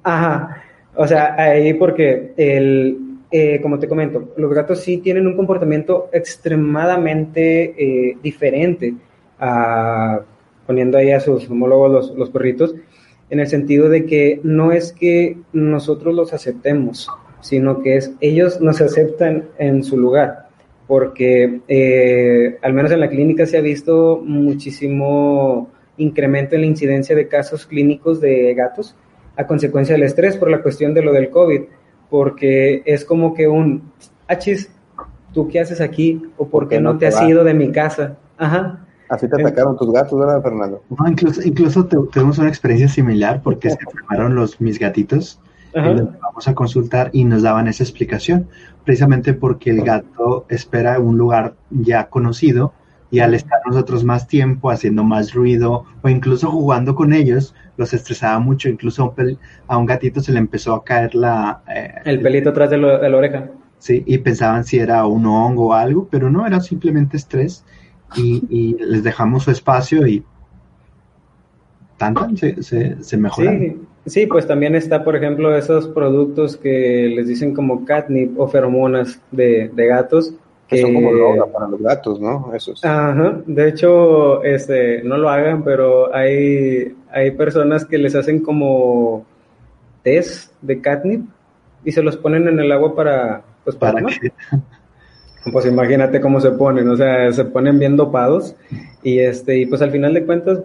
Ajá, 0.03 0.61
o 0.93 1.07
sea, 1.07 1.33
ahí 1.35 1.73
porque 1.73 2.33
el, 2.37 3.08
eh, 3.31 3.59
como 3.61 3.79
te 3.79 3.87
comento, 3.87 4.33
los 4.37 4.53
gatos 4.53 4.79
sí 4.79 4.97
tienen 4.97 5.27
un 5.27 5.35
comportamiento 5.35 6.09
extremadamente 6.11 7.75
eh, 7.77 8.17
diferente 8.21 8.95
a 9.39 10.21
poniendo 10.65 10.99
ahí 10.99 11.11
a 11.11 11.19
sus 11.19 11.49
homólogos 11.49 11.91
los, 11.91 12.17
los 12.17 12.29
perritos, 12.29 12.75
en 13.31 13.39
el 13.39 13.47
sentido 13.47 13.89
de 13.89 14.05
que 14.05 14.39
no 14.43 14.71
es 14.71 14.91
que 14.91 15.37
nosotros 15.51 16.13
los 16.13 16.31
aceptemos, 16.31 17.07
sino 17.41 17.81
que 17.81 17.97
es 17.97 18.11
ellos 18.21 18.61
nos 18.61 18.81
aceptan 18.81 19.45
en 19.57 19.83
su 19.83 19.97
lugar, 19.97 20.47
porque 20.87 21.61
eh, 21.67 22.57
al 22.61 22.73
menos 22.73 22.91
en 22.91 22.99
la 22.99 23.09
clínica 23.09 23.45
se 23.45 23.57
ha 23.57 23.61
visto 23.61 24.21
muchísimo 24.23 25.69
incremento 25.97 26.55
en 26.55 26.61
la 26.61 26.67
incidencia 26.67 27.15
de 27.15 27.27
casos 27.27 27.65
clínicos 27.65 28.21
de 28.21 28.53
gatos 28.53 28.95
a 29.35 29.47
consecuencia 29.47 29.95
del 29.95 30.03
estrés 30.03 30.37
por 30.37 30.51
la 30.51 30.61
cuestión 30.61 30.93
de 30.93 31.01
lo 31.01 31.13
del 31.13 31.29
COVID, 31.29 31.61
porque 32.09 32.81
es 32.85 33.05
como 33.05 33.33
que 33.33 33.47
un, 33.47 33.91
achis, 34.27 34.71
¿tú 35.33 35.47
qué 35.47 35.59
haces 35.59 35.81
aquí? 35.81 36.21
¿O 36.37 36.47
por 36.47 36.67
qué 36.67 36.79
no 36.79 36.97
te 36.97 37.07
has 37.07 37.21
ido 37.21 37.43
de 37.43 37.53
mi 37.53 37.71
casa? 37.71 38.17
Ajá. 38.37 38.85
Así 39.09 39.27
te 39.27 39.41
atacaron 39.41 39.75
tus 39.75 39.91
gatos, 39.91 40.19
¿verdad, 40.19 40.41
Fernando? 40.43 40.83
No, 40.89 41.07
incluso, 41.07 41.41
incluso 41.43 41.85
te- 41.85 41.97
tuvimos 42.11 42.37
una 42.37 42.47
experiencia 42.47 42.87
similar 42.87 43.41
porque 43.43 43.71
se 43.71 43.77
enfermaron 43.85 44.35
los 44.35 44.61
mis 44.61 44.77
gatitos. 44.79 45.39
Ajá. 45.73 45.91
Y 45.91 45.95
los 45.97 46.19
vamos 46.19 46.47
a 46.47 46.53
consultar 46.55 47.09
y 47.13 47.25
nos 47.25 47.43
daban 47.43 47.67
esa 47.67 47.83
explicación, 47.83 48.47
precisamente 48.85 49.33
porque 49.33 49.69
el 49.69 49.83
gato 49.83 50.45
espera 50.49 50.99
un 50.99 51.17
lugar 51.17 51.53
ya 51.69 52.07
conocido 52.09 52.73
y 53.11 53.19
al 53.19 53.33
estar 53.33 53.59
nosotros 53.65 54.03
más 54.03 54.27
tiempo 54.27 54.69
haciendo 54.71 55.03
más 55.03 55.33
ruido 55.33 55.85
o 56.01 56.09
incluso 56.09 56.51
jugando 56.51 56.95
con 56.95 57.13
ellos, 57.13 57.55
los 57.77 57.93
estresaba 57.93 58.39
mucho. 58.39 58.69
Incluso 58.69 59.03
a 59.03 59.05
un, 59.09 59.15
pel- 59.15 59.37
a 59.67 59.77
un 59.77 59.85
gatito 59.85 60.21
se 60.21 60.31
le 60.31 60.39
empezó 60.39 60.73
a 60.73 60.83
caer 60.83 61.15
la... 61.15 61.61
eh, 61.73 61.93
El 62.05 62.21
pelito 62.21 62.49
atrás 62.51 62.69
de, 62.69 62.77
de 62.77 63.09
la 63.09 63.17
oreja. 63.17 63.49
Sí, 63.79 64.03
y 64.05 64.17
pensaban 64.19 64.63
si 64.63 64.77
era 64.77 65.05
un 65.05 65.25
hongo 65.25 65.67
o 65.69 65.73
algo, 65.73 66.07
pero 66.11 66.29
no, 66.29 66.45
era 66.45 66.59
simplemente 66.59 67.17
estrés 67.17 67.63
y, 68.17 68.43
y 68.49 68.73
les 68.83 69.03
dejamos 69.03 69.43
su 69.43 69.51
espacio 69.51 70.05
y 70.05 70.23
tan, 71.97 72.13
tan, 72.13 72.37
se, 72.37 72.61
se, 72.63 73.01
se 73.03 73.17
mejoraron. 73.17 73.59
Sí, 73.61 73.77
sí, 74.05 74.25
pues 74.27 74.47
también 74.47 74.75
está, 74.75 75.03
por 75.03 75.15
ejemplo, 75.15 75.55
esos 75.55 75.87
productos 75.87 76.57
que 76.57 77.11
les 77.15 77.27
dicen 77.27 77.53
como 77.53 77.85
catnip 77.85 78.39
o 78.39 78.47
feromonas 78.47 79.21
de, 79.31 79.69
de 79.73 79.87
gatos. 79.87 80.33
Que 80.69 80.81
son 80.81 80.93
como 80.93 81.11
droga 81.11 81.47
para 81.47 81.67
los 81.67 81.81
gatos, 81.81 82.21
¿no? 82.21 82.53
Esos. 82.53 82.85
Ajá, 82.85 83.41
de 83.45 83.69
hecho, 83.69 84.43
este, 84.43 85.01
no 85.03 85.17
lo 85.17 85.27
hagan, 85.27 85.63
pero 85.63 86.13
hay, 86.13 86.95
hay 87.11 87.31
personas 87.31 87.85
que 87.85 87.97
les 87.97 88.13
hacen 88.15 88.41
como 88.41 89.25
test 90.03 90.53
de 90.61 90.79
catnip 90.79 91.25
y 91.83 91.91
se 91.91 92.03
los 92.03 92.17
ponen 92.17 92.47
en 92.47 92.59
el 92.59 92.71
agua 92.71 92.95
para, 92.95 93.41
pues 93.63 93.75
para, 93.75 93.99
Pues 95.51 95.65
imagínate 95.65 96.21
cómo 96.21 96.39
se 96.41 96.51
ponen, 96.51 96.87
o 96.89 96.95
sea, 96.97 97.31
se 97.31 97.45
ponen 97.45 97.79
bien 97.79 97.95
dopados 97.95 98.55
y 99.01 99.19
este, 99.19 99.57
y 99.57 99.65
pues 99.65 99.81
al 99.81 99.91
final 99.91 100.13
de 100.13 100.25
cuentas, 100.25 100.59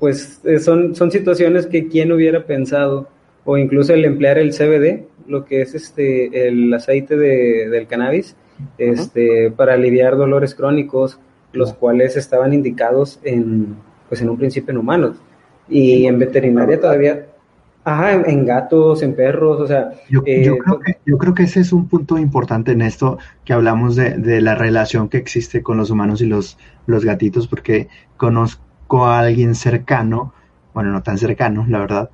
pues 0.00 0.40
eh, 0.44 0.58
son, 0.58 0.94
son 0.94 1.10
situaciones 1.10 1.66
que 1.66 1.88
quién 1.88 2.12
hubiera 2.12 2.44
pensado, 2.44 3.08
o 3.44 3.56
incluso 3.56 3.94
el 3.94 4.04
emplear 4.04 4.38
el 4.38 4.52
CBD, 4.52 5.06
lo 5.28 5.44
que 5.44 5.60
es 5.60 5.74
este, 5.74 6.48
el 6.48 6.72
aceite 6.74 7.16
de, 7.16 7.68
del 7.68 7.86
cannabis, 7.86 8.34
este, 8.78 9.50
para 9.50 9.74
aliviar 9.74 10.16
dolores 10.16 10.54
crónicos, 10.54 11.20
los 11.52 11.74
cuales 11.74 12.16
estaban 12.16 12.52
indicados 12.52 13.20
en, 13.22 13.76
pues 14.08 14.20
en 14.20 14.30
un 14.30 14.38
principio 14.38 14.72
en 14.72 14.78
humanos. 14.78 15.16
Y 15.68 16.06
en 16.06 16.18
veterinaria 16.18 16.80
todavía, 16.80 17.26
ajá, 17.84 18.14
en, 18.14 18.28
en 18.28 18.46
gatos, 18.46 19.02
en 19.02 19.14
perros, 19.14 19.60
o 19.60 19.66
sea, 19.66 19.90
yo, 20.08 20.22
eh, 20.24 20.44
yo 20.44 20.56
creo 20.56 20.78
que, 20.80 20.98
yo 21.04 21.18
creo 21.18 21.34
que 21.34 21.42
ese 21.42 21.60
es 21.60 21.72
un 21.72 21.88
punto 21.88 22.18
importante 22.18 22.72
en 22.72 22.80
esto 22.80 23.18
que 23.44 23.52
hablamos 23.52 23.96
de, 23.96 24.16
de 24.16 24.40
la 24.40 24.54
relación 24.54 25.10
que 25.10 25.18
existe 25.18 25.62
con 25.62 25.76
los 25.76 25.90
humanos 25.90 26.22
y 26.22 26.26
los, 26.26 26.56
los 26.86 27.04
gatitos, 27.04 27.46
porque 27.46 27.88
conozco 28.16 29.06
a 29.06 29.18
alguien 29.18 29.54
cercano, 29.54 30.32
bueno, 30.72 30.90
no 30.90 31.02
tan 31.02 31.18
cercano, 31.18 31.66
la 31.68 31.80
verdad, 31.80 32.10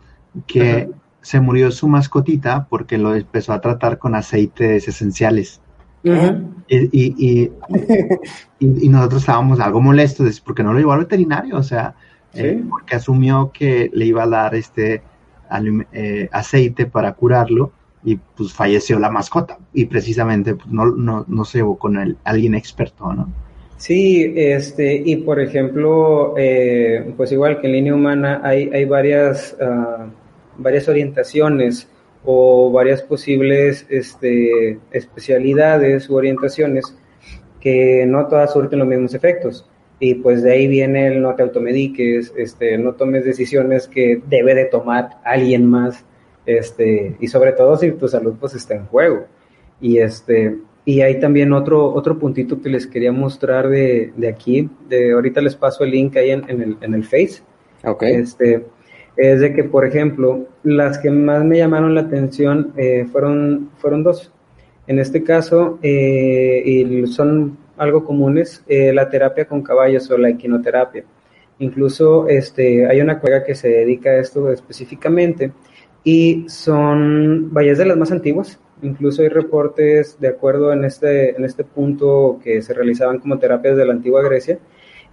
que 0.46 0.72
Ajá. 0.72 1.03
Se 1.24 1.40
murió 1.40 1.70
su 1.70 1.88
mascotita 1.88 2.66
porque 2.68 2.98
lo 2.98 3.14
empezó 3.14 3.52
a 3.54 3.60
tratar 3.60 3.98
con 3.98 4.14
aceites 4.14 4.86
esenciales. 4.86 5.60
Y, 6.68 6.76
y, 6.76 7.14
y, 7.18 7.52
y- 8.58 8.86
y 8.86 8.88
nosotros 8.90 9.22
estábamos 9.22 9.58
algo 9.58 9.80
molestos 9.80 10.40
porque 10.40 10.62
no 10.62 10.72
lo 10.74 10.78
llevó 10.78 10.92
al 10.92 11.00
veterinario, 11.00 11.56
o 11.56 11.62
sea, 11.62 11.94
eh, 12.34 12.62
porque 12.68 12.96
asumió 12.96 13.50
que 13.52 13.90
le 13.94 14.04
iba 14.04 14.24
a 14.24 14.28
dar 14.28 14.54
este 14.54 15.02
eh, 15.92 16.28
aceite 16.30 16.86
para 16.86 17.12
curarlo 17.14 17.72
y 18.04 18.16
pues 18.16 18.52
falleció 18.52 18.98
la 18.98 19.10
mascota 19.10 19.56
y 19.72 19.86
precisamente 19.86 20.54
pues, 20.56 20.68
no, 20.68 20.86
no, 20.86 21.24
no 21.26 21.44
se 21.46 21.58
llevó 21.58 21.78
con 21.78 21.96
el, 21.96 22.18
alguien 22.24 22.54
experto, 22.54 23.10
¿no? 23.14 23.28
Sí, 23.78 24.32
este, 24.36 25.02
y 25.04 25.16
por 25.16 25.40
ejemplo, 25.40 26.34
eh, 26.36 27.12
pues 27.16 27.32
igual 27.32 27.60
que 27.60 27.66
en 27.66 27.72
línea 27.72 27.94
humana 27.94 28.40
hay, 28.44 28.68
hay 28.72 28.84
varias, 28.84 29.56
ah, 29.60 30.06
varias 30.58 30.88
orientaciones 30.88 31.88
o 32.24 32.70
varias 32.72 33.02
posibles 33.02 33.86
este, 33.88 34.78
especialidades 34.90 36.08
u 36.08 36.16
orientaciones 36.16 36.96
que 37.60 38.04
no 38.06 38.26
todas 38.26 38.52
surten 38.52 38.78
los 38.78 38.88
mismos 38.88 39.14
efectos. 39.14 39.68
Y 40.00 40.16
pues 40.16 40.42
de 40.42 40.52
ahí 40.52 40.66
viene 40.66 41.06
el 41.06 41.22
no 41.22 41.34
te 41.34 41.42
automediques, 41.42 42.32
este, 42.36 42.76
no 42.78 42.94
tomes 42.94 43.24
decisiones 43.24 43.88
que 43.88 44.20
debe 44.26 44.54
de 44.54 44.64
tomar 44.66 45.10
alguien 45.24 45.64
más, 45.66 46.04
este, 46.46 47.16
y 47.20 47.28
sobre 47.28 47.52
todo 47.52 47.76
si 47.76 47.92
tu 47.92 48.08
salud 48.08 48.34
pues 48.38 48.54
está 48.54 48.74
en 48.74 48.86
juego. 48.86 49.26
Y 49.80 49.98
este, 49.98 50.58
y 50.84 51.00
hay 51.00 51.20
también 51.20 51.52
otro, 51.52 51.94
otro 51.94 52.18
puntito 52.18 52.60
que 52.60 52.68
les 52.68 52.86
quería 52.86 53.12
mostrar 53.12 53.68
de, 53.68 54.12
de 54.16 54.28
aquí, 54.28 54.68
de 54.88 55.12
ahorita 55.12 55.40
les 55.40 55.56
paso 55.56 55.84
el 55.84 55.90
link 55.92 56.16
ahí 56.16 56.30
en, 56.30 56.44
en 56.50 56.60
el, 56.60 56.76
en 56.80 56.94
el 56.94 57.04
Face. 57.04 57.40
Ok. 57.84 58.02
Este, 58.02 58.64
es 59.16 59.40
de 59.40 59.52
que, 59.52 59.64
por 59.64 59.86
ejemplo, 59.86 60.46
las 60.62 60.98
que 60.98 61.10
más 61.10 61.44
me 61.44 61.58
llamaron 61.58 61.94
la 61.94 62.02
atención 62.02 62.72
eh, 62.76 63.06
fueron, 63.10 63.70
fueron 63.76 64.02
dos. 64.02 64.32
En 64.86 64.98
este 64.98 65.22
caso, 65.22 65.78
eh, 65.82 66.62
y 66.64 67.06
son 67.06 67.56
algo 67.76 68.04
comunes, 68.04 68.62
eh, 68.68 68.92
la 68.92 69.08
terapia 69.08 69.46
con 69.46 69.62
caballos 69.62 70.10
o 70.10 70.18
la 70.18 70.30
equinoterapia. 70.30 71.04
Incluso 71.58 72.28
este, 72.28 72.86
hay 72.86 73.00
una 73.00 73.20
colega 73.20 73.44
que 73.44 73.54
se 73.54 73.68
dedica 73.68 74.10
a 74.10 74.18
esto 74.18 74.50
específicamente 74.50 75.52
y 76.02 76.44
son, 76.48 77.52
vaya, 77.52 77.72
es 77.72 77.78
de 77.78 77.86
las 77.86 77.96
más 77.96 78.12
antiguas. 78.12 78.58
Incluso 78.82 79.22
hay 79.22 79.28
reportes 79.28 80.18
de 80.20 80.28
acuerdo 80.28 80.72
en 80.72 80.84
este, 80.84 81.36
en 81.36 81.44
este 81.44 81.64
punto 81.64 82.40
que 82.42 82.60
se 82.60 82.74
realizaban 82.74 83.20
como 83.20 83.38
terapias 83.38 83.76
de 83.76 83.86
la 83.86 83.92
antigua 83.92 84.22
Grecia 84.22 84.58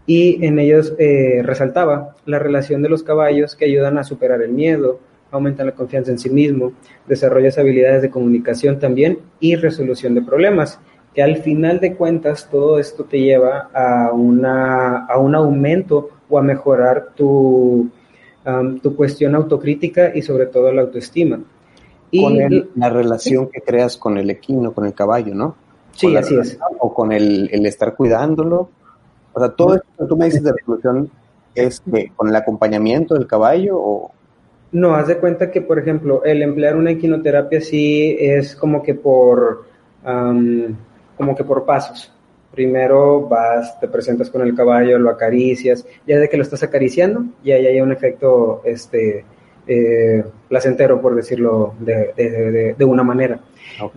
y 0.05 0.43
en 0.45 0.59
ellos 0.59 0.93
eh, 0.97 1.41
resaltaba 1.43 2.15
la 2.25 2.39
relación 2.39 2.81
de 2.81 2.89
los 2.89 3.03
caballos 3.03 3.55
que 3.55 3.65
ayudan 3.65 3.97
a 3.97 4.03
superar 4.03 4.41
el 4.41 4.51
miedo, 4.51 4.99
aumentan 5.31 5.67
la 5.67 5.71
confianza 5.73 6.11
en 6.11 6.19
sí 6.19 6.29
mismo, 6.29 6.73
desarrollas 7.07 7.57
habilidades 7.57 8.01
de 8.01 8.09
comunicación 8.09 8.79
también 8.79 9.19
y 9.39 9.55
resolución 9.55 10.13
de 10.15 10.21
problemas, 10.21 10.79
que 11.13 11.21
al 11.23 11.37
final 11.37 11.79
de 11.79 11.95
cuentas 11.95 12.47
todo 12.49 12.79
esto 12.79 13.03
te 13.05 13.19
lleva 13.19 13.69
a, 13.73 14.11
una, 14.13 15.05
a 15.05 15.17
un 15.19 15.35
aumento 15.35 16.09
o 16.29 16.37
a 16.37 16.41
mejorar 16.41 17.09
tu, 17.15 17.89
um, 18.45 18.79
tu 18.79 18.95
cuestión 18.95 19.35
autocrítica 19.35 20.11
y 20.15 20.21
sobre 20.21 20.47
todo 20.47 20.71
la 20.71 20.81
autoestima. 20.81 21.39
Y 22.09 22.23
Con 22.23 22.41
el- 22.41 22.69
la 22.75 22.89
relación 22.89 23.47
que 23.47 23.61
creas 23.61 23.95
con 23.97 24.17
el 24.17 24.29
equino, 24.29 24.73
con 24.73 24.85
el 24.85 24.93
caballo, 24.93 25.33
¿no? 25.35 25.55
Sí, 25.93 26.15
así 26.15 26.35
es. 26.37 26.57
O 26.79 26.93
con 26.93 27.11
el, 27.11 27.49
el 27.51 27.65
estar 27.65 27.95
cuidándolo. 27.95 28.69
O 29.33 29.39
sea, 29.39 29.49
todo 29.49 29.75
esto 29.75 29.87
que 29.97 30.05
tú 30.05 30.17
me 30.17 30.25
dices 30.25 30.43
de 30.43 30.51
resolución 30.51 31.09
es 31.55 31.79
que 31.81 32.11
con 32.15 32.29
el 32.29 32.35
acompañamiento 32.35 33.13
del 33.15 33.27
caballo 33.27 33.77
o 33.77 34.11
No, 34.71 34.95
haz 34.95 35.07
de 35.07 35.17
cuenta 35.17 35.51
que, 35.51 35.61
por 35.61 35.79
ejemplo, 35.79 36.23
el 36.23 36.41
emplear 36.41 36.75
una 36.75 36.91
equinoterapia 36.91 37.61
sí 37.61 38.15
es 38.19 38.55
como 38.55 38.81
que 38.81 38.95
por, 38.95 39.65
am, 40.03 40.75
como 41.17 41.35
que 41.35 41.43
por 41.43 41.65
pasos. 41.65 42.13
Primero 42.51 43.27
vas, 43.27 43.79
te 43.79 43.87
presentas 43.87 44.29
con 44.29 44.41
el 44.41 44.53
caballo, 44.55 44.99
lo 44.99 45.09
acaricias, 45.09 45.85
ya 46.05 46.19
de 46.19 46.27
que 46.27 46.37
lo 46.37 46.43
estás 46.43 46.63
acariciando, 46.63 47.23
ya, 47.43 47.57
ya 47.59 47.69
hay 47.69 47.79
un 47.79 47.93
efecto 47.93 48.61
este, 48.65 49.23
eh, 49.67 50.23
placentero, 50.49 51.01
por 51.01 51.15
decirlo 51.15 51.75
de, 51.79 52.13
de, 52.15 52.75
de, 52.77 52.85
una 52.85 53.03
manera. 53.03 53.39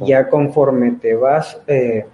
Ya 0.07 0.29
conforme 0.29 0.93
te 1.01 1.15
vas 1.15 1.61
eh, 1.67 2.05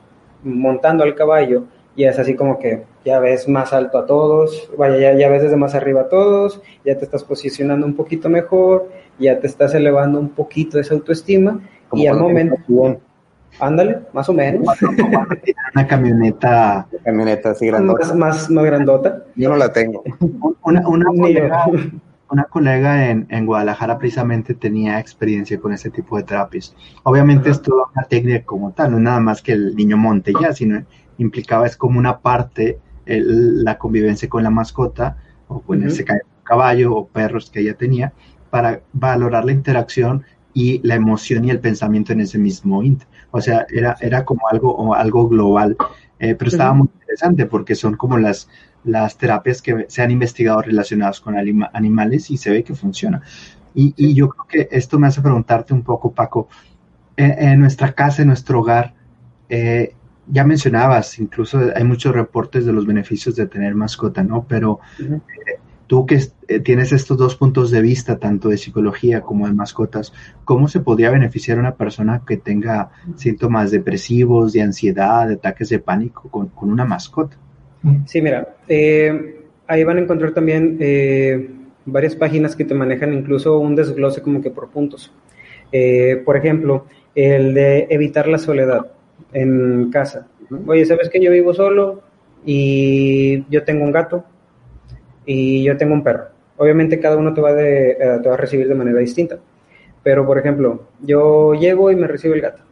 montando 0.44 1.04
al 1.04 1.14
caballo, 1.14 1.64
ya 2.00 2.10
es 2.10 2.18
así 2.18 2.34
como 2.34 2.58
que 2.58 2.84
ya 3.04 3.20
ves 3.20 3.48
más 3.48 3.72
alto 3.72 3.98
a 3.98 4.06
todos, 4.06 4.70
vaya, 4.76 4.96
ya, 4.98 5.18
ya 5.18 5.28
ves 5.28 5.42
desde 5.42 5.56
más 5.56 5.74
arriba 5.74 6.02
a 6.02 6.08
todos, 6.08 6.60
ya 6.84 6.98
te 6.98 7.04
estás 7.04 7.24
posicionando 7.24 7.86
un 7.86 7.94
poquito 7.94 8.28
mejor, 8.28 8.90
ya 9.18 9.38
te 9.38 9.46
estás 9.46 9.74
elevando 9.74 10.18
un 10.18 10.30
poquito 10.30 10.78
esa 10.78 10.94
autoestima 10.94 11.60
y 11.92 12.06
al 12.06 12.18
momento... 12.18 12.56
Ándale, 13.58 14.02
más 14.12 14.28
o 14.28 14.32
menos. 14.32 14.68
Una 15.74 15.86
camioneta. 15.86 16.86
Camioneta 17.04 17.50
así 17.50 17.66
grandota. 17.66 18.14
Más, 18.14 18.48
más, 18.48 18.64
grandota. 18.64 19.24
Yo 19.34 19.48
no 19.48 19.56
la 19.56 19.72
tengo. 19.72 20.04
Una, 20.62 20.86
una 20.88 21.06
colega, 21.06 21.66
una 22.30 22.44
colega 22.44 23.10
en, 23.10 23.26
en, 23.28 23.46
Guadalajara 23.46 23.98
precisamente 23.98 24.54
tenía 24.54 25.00
experiencia 25.00 25.58
con 25.58 25.72
ese 25.72 25.90
tipo 25.90 26.16
de 26.16 26.22
terapias. 26.22 26.74
Obviamente 27.02 27.50
es 27.50 27.60
toda 27.60 27.86
una 27.94 28.04
técnica 28.04 28.44
como 28.44 28.70
tal, 28.72 28.92
no 28.92 28.98
es 28.98 29.02
nada 29.02 29.20
más 29.20 29.42
que 29.42 29.52
el 29.52 29.74
niño 29.74 29.96
monte 29.96 30.32
ya, 30.40 30.52
sino 30.52 30.84
implicaba 31.22 31.66
es 31.66 31.76
como 31.76 31.98
una 31.98 32.20
parte 32.20 32.78
la 33.06 33.76
convivencia 33.78 34.28
con 34.28 34.42
la 34.42 34.50
mascota, 34.50 35.16
o 35.48 35.60
con 35.60 35.82
ese 35.82 36.04
caballo 36.44 36.94
o 36.94 37.08
perros 37.08 37.50
que 37.50 37.60
ella 37.60 37.74
tenía, 37.74 38.12
para 38.50 38.82
valorar 38.92 39.44
la 39.44 39.52
interacción 39.52 40.24
y 40.54 40.80
la 40.86 40.94
emoción 40.94 41.44
y 41.44 41.50
el 41.50 41.60
pensamiento 41.60 42.12
en 42.12 42.20
ese 42.20 42.38
mismo 42.38 42.82
ínter. 42.82 43.08
O 43.30 43.40
sea, 43.40 43.66
era, 43.70 43.96
era 44.00 44.24
como 44.24 44.48
algo, 44.48 44.94
algo 44.94 45.28
global, 45.28 45.76
eh, 46.18 46.34
pero 46.34 46.50
estaba 46.50 46.72
muy 46.72 46.88
interesante 47.00 47.46
porque 47.46 47.74
son 47.74 47.96
como 47.96 48.18
las, 48.18 48.48
las 48.84 49.16
terapias 49.16 49.62
que 49.62 49.86
se 49.88 50.02
han 50.02 50.10
investigado 50.10 50.62
relacionadas 50.62 51.20
con 51.20 51.36
animales 51.36 52.30
y 52.30 52.36
se 52.36 52.50
ve 52.50 52.64
que 52.64 52.74
funciona. 52.74 53.22
Y, 53.74 53.94
y, 53.96 54.14
yo 54.14 54.28
creo 54.28 54.46
que 54.48 54.76
esto 54.76 54.98
me 54.98 55.06
hace 55.06 55.22
preguntarte 55.22 55.72
un 55.72 55.82
poco, 55.82 56.12
Paco, 56.12 56.48
en, 57.16 57.60
nuestra 57.60 57.92
casa, 57.92 58.22
en 58.22 58.28
nuestro 58.28 58.60
hogar, 58.60 58.94
eh, 59.48 59.94
ya 60.30 60.44
mencionabas, 60.44 61.18
incluso 61.18 61.60
hay 61.74 61.84
muchos 61.84 62.14
reportes 62.14 62.64
de 62.64 62.72
los 62.72 62.86
beneficios 62.86 63.34
de 63.36 63.46
tener 63.46 63.74
mascota, 63.74 64.22
¿no? 64.22 64.46
Pero 64.48 64.80
eh, 64.98 65.58
tú 65.86 66.06
que 66.06 66.20
eh, 66.48 66.60
tienes 66.60 66.92
estos 66.92 67.16
dos 67.18 67.36
puntos 67.36 67.70
de 67.70 67.80
vista, 67.80 68.18
tanto 68.18 68.48
de 68.48 68.56
psicología 68.56 69.22
como 69.22 69.46
de 69.46 69.52
mascotas, 69.52 70.12
¿cómo 70.44 70.68
se 70.68 70.80
podría 70.80 71.10
beneficiar 71.10 71.58
una 71.58 71.74
persona 71.74 72.22
que 72.26 72.36
tenga 72.36 72.90
síntomas 73.16 73.70
depresivos, 73.70 74.52
de 74.52 74.62
ansiedad, 74.62 75.26
de 75.26 75.34
ataques 75.34 75.68
de 75.68 75.80
pánico 75.80 76.28
con, 76.30 76.50
una 76.60 76.84
mascota? 76.84 77.36
Sí, 78.06 78.22
mira, 78.22 78.56
eh, 78.68 79.46
ahí 79.66 79.84
van 79.84 79.96
a 79.96 80.00
encontrar 80.00 80.32
también 80.32 80.78
varias 81.86 82.14
páginas 82.14 82.54
que 82.54 82.64
te 82.64 82.74
manejan 82.74 83.12
incluso 83.14 83.58
un 83.58 83.74
desglose 83.74 84.22
como 84.22 84.42
que 84.42 84.50
por 84.50 84.68
puntos. 84.68 85.12
por 86.24 86.36
ejemplo, 86.36 86.86
el 87.14 87.54
de 87.54 87.86
evitar 87.90 88.28
la 88.28 88.38
soledad 88.38 88.92
en 89.32 89.90
casa. 89.90 90.26
Oye, 90.66 90.84
¿sabes 90.84 91.08
que 91.08 91.20
yo 91.20 91.30
vivo 91.30 91.54
solo 91.54 92.02
y 92.44 93.44
yo 93.50 93.62
tengo 93.64 93.84
un 93.84 93.92
gato 93.92 94.24
y 95.24 95.62
yo 95.62 95.76
tengo 95.76 95.94
un 95.94 96.02
perro? 96.02 96.26
Obviamente 96.56 96.98
cada 96.98 97.16
uno 97.16 97.32
te 97.32 97.40
va, 97.40 97.54
de, 97.54 97.92
eh, 97.92 98.20
a 98.28 98.36
recibir 98.36 98.68
de 98.68 98.74
manera 98.74 98.98
distinta. 98.98 99.38
Pero, 100.02 100.26
por 100.26 100.38
ejemplo, 100.38 100.88
yo 101.00 101.54
llego 101.54 101.90
y 101.90 101.96
me 101.96 102.06
recibe 102.06 102.34
el 102.34 102.40
gato. 102.40 102.62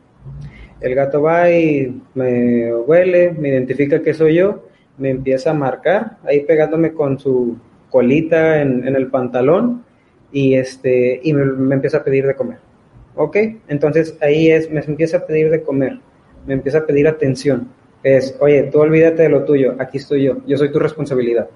El 0.80 0.94
gato 0.94 1.22
va 1.22 1.50
y 1.50 2.02
me 2.14 2.74
huele, 2.74 3.32
me 3.32 3.48
identifica 3.48 4.02
que 4.02 4.14
soy 4.14 4.36
yo, 4.36 4.66
me 4.96 5.10
empieza 5.10 5.50
a 5.50 5.54
marcar, 5.54 6.18
ahí 6.24 6.40
pegándome 6.40 6.92
con 6.92 7.18
su 7.18 7.56
colita 7.90 8.60
en, 8.60 8.84
el 8.86 9.08
pantalón 9.08 9.84
y, 10.32 10.54
este, 10.54 11.20
y 11.22 11.32
me, 11.32 11.44
me, 11.44 11.74
empieza 11.76 11.98
a 11.98 12.04
pedir 12.04 12.26
de 12.26 12.34
comer. 12.34 12.58
¿Ok? 13.14 13.36
Entonces 13.68 14.16
ahí 14.20 14.50
es, 14.50 14.70
me 14.70 14.80
empieza 14.80 15.18
a 15.18 15.26
pedir 15.26 15.50
de 15.50 15.62
comer 15.62 16.00
me 16.48 16.54
empieza 16.54 16.78
a 16.78 16.86
pedir 16.86 17.06
atención. 17.06 17.68
Es, 18.02 18.36
oye, 18.40 18.64
tú 18.64 18.80
olvídate 18.80 19.24
de 19.24 19.28
lo 19.28 19.44
tuyo, 19.44 19.76
aquí 19.78 19.98
estoy 19.98 20.24
yo, 20.24 20.38
yo 20.46 20.56
soy 20.56 20.72
tu 20.72 20.78
responsabilidad. 20.78 21.48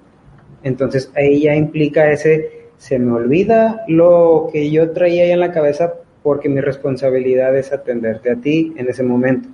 Entonces 0.62 1.10
ahí 1.16 1.40
ya 1.40 1.54
implica 1.54 2.12
ese, 2.12 2.68
se 2.76 2.98
me 2.98 3.12
olvida 3.12 3.84
lo 3.88 4.48
que 4.52 4.70
yo 4.70 4.90
traía 4.90 5.24
ahí 5.24 5.30
en 5.30 5.40
la 5.40 5.50
cabeza 5.50 5.94
porque 6.22 6.48
mi 6.48 6.60
responsabilidad 6.60 7.56
es 7.56 7.72
atenderte 7.72 8.30
a 8.30 8.36
ti 8.36 8.74
en 8.76 8.88
ese 8.88 9.02
momento. 9.02 9.48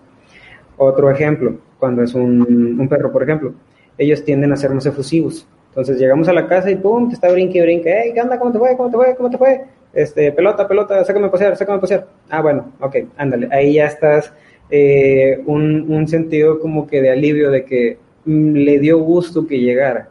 Otro 0.77 1.11
ejemplo, 1.11 1.57
cuando 1.79 2.03
es 2.03 2.15
un, 2.15 2.87
perro, 2.91 3.13
por 3.13 3.23
ejemplo, 3.23 3.55
ellos 3.97 4.25
tienden 4.25 4.53
a 4.53 4.57
ser 4.57 4.71
más 4.71 4.87
efusivos. 4.87 5.47
Entonces 5.69 5.99
llegamos 5.99 6.29
a 6.29 6.33
la 6.33 6.49
casa 6.49 6.71
y 6.71 6.77
pum, 6.77 7.09
te 7.09 7.15
está 7.15 7.31
brinque 7.31 7.63
brinque, 7.63 7.95
hey, 8.03 8.11
¿qué 8.13 8.21
onda? 8.21 8.39
¿Cómo 8.39 8.51
te 8.51 8.59
fue? 8.59 8.77
¿Cómo 8.77 8.91
te 8.91 8.97
fue? 8.97 9.15
¿Cómo 9.17 9.31
te 9.31 9.39
fue? 9.39 9.65
Este, 9.93 10.33
pelota, 10.33 10.67
pelota, 10.67 11.05
sácame 11.05 11.27
a 11.27 11.31
pasear, 11.31 11.57
sácame 11.57 11.79
a 11.79 11.81
pasear. 11.81 12.07
Ah, 12.29 12.43
bueno, 12.43 12.73
ok, 12.81 12.97
ándale, 13.17 13.49
ahí 13.53 13.75
ya 13.75 13.87
estás 13.87 14.33
eh, 14.71 15.43
un, 15.47 16.07
sentido 16.09 16.61
como 16.61 16.87
que 16.87 17.01
de 17.03 17.11
alivio 17.11 17.51
de 17.51 17.65
que 17.65 17.99
mm, 18.25 18.53
le 18.55 18.79
dio 18.79 18.99
gusto 18.99 19.47
que 19.47 19.59
llegara. 19.59 20.11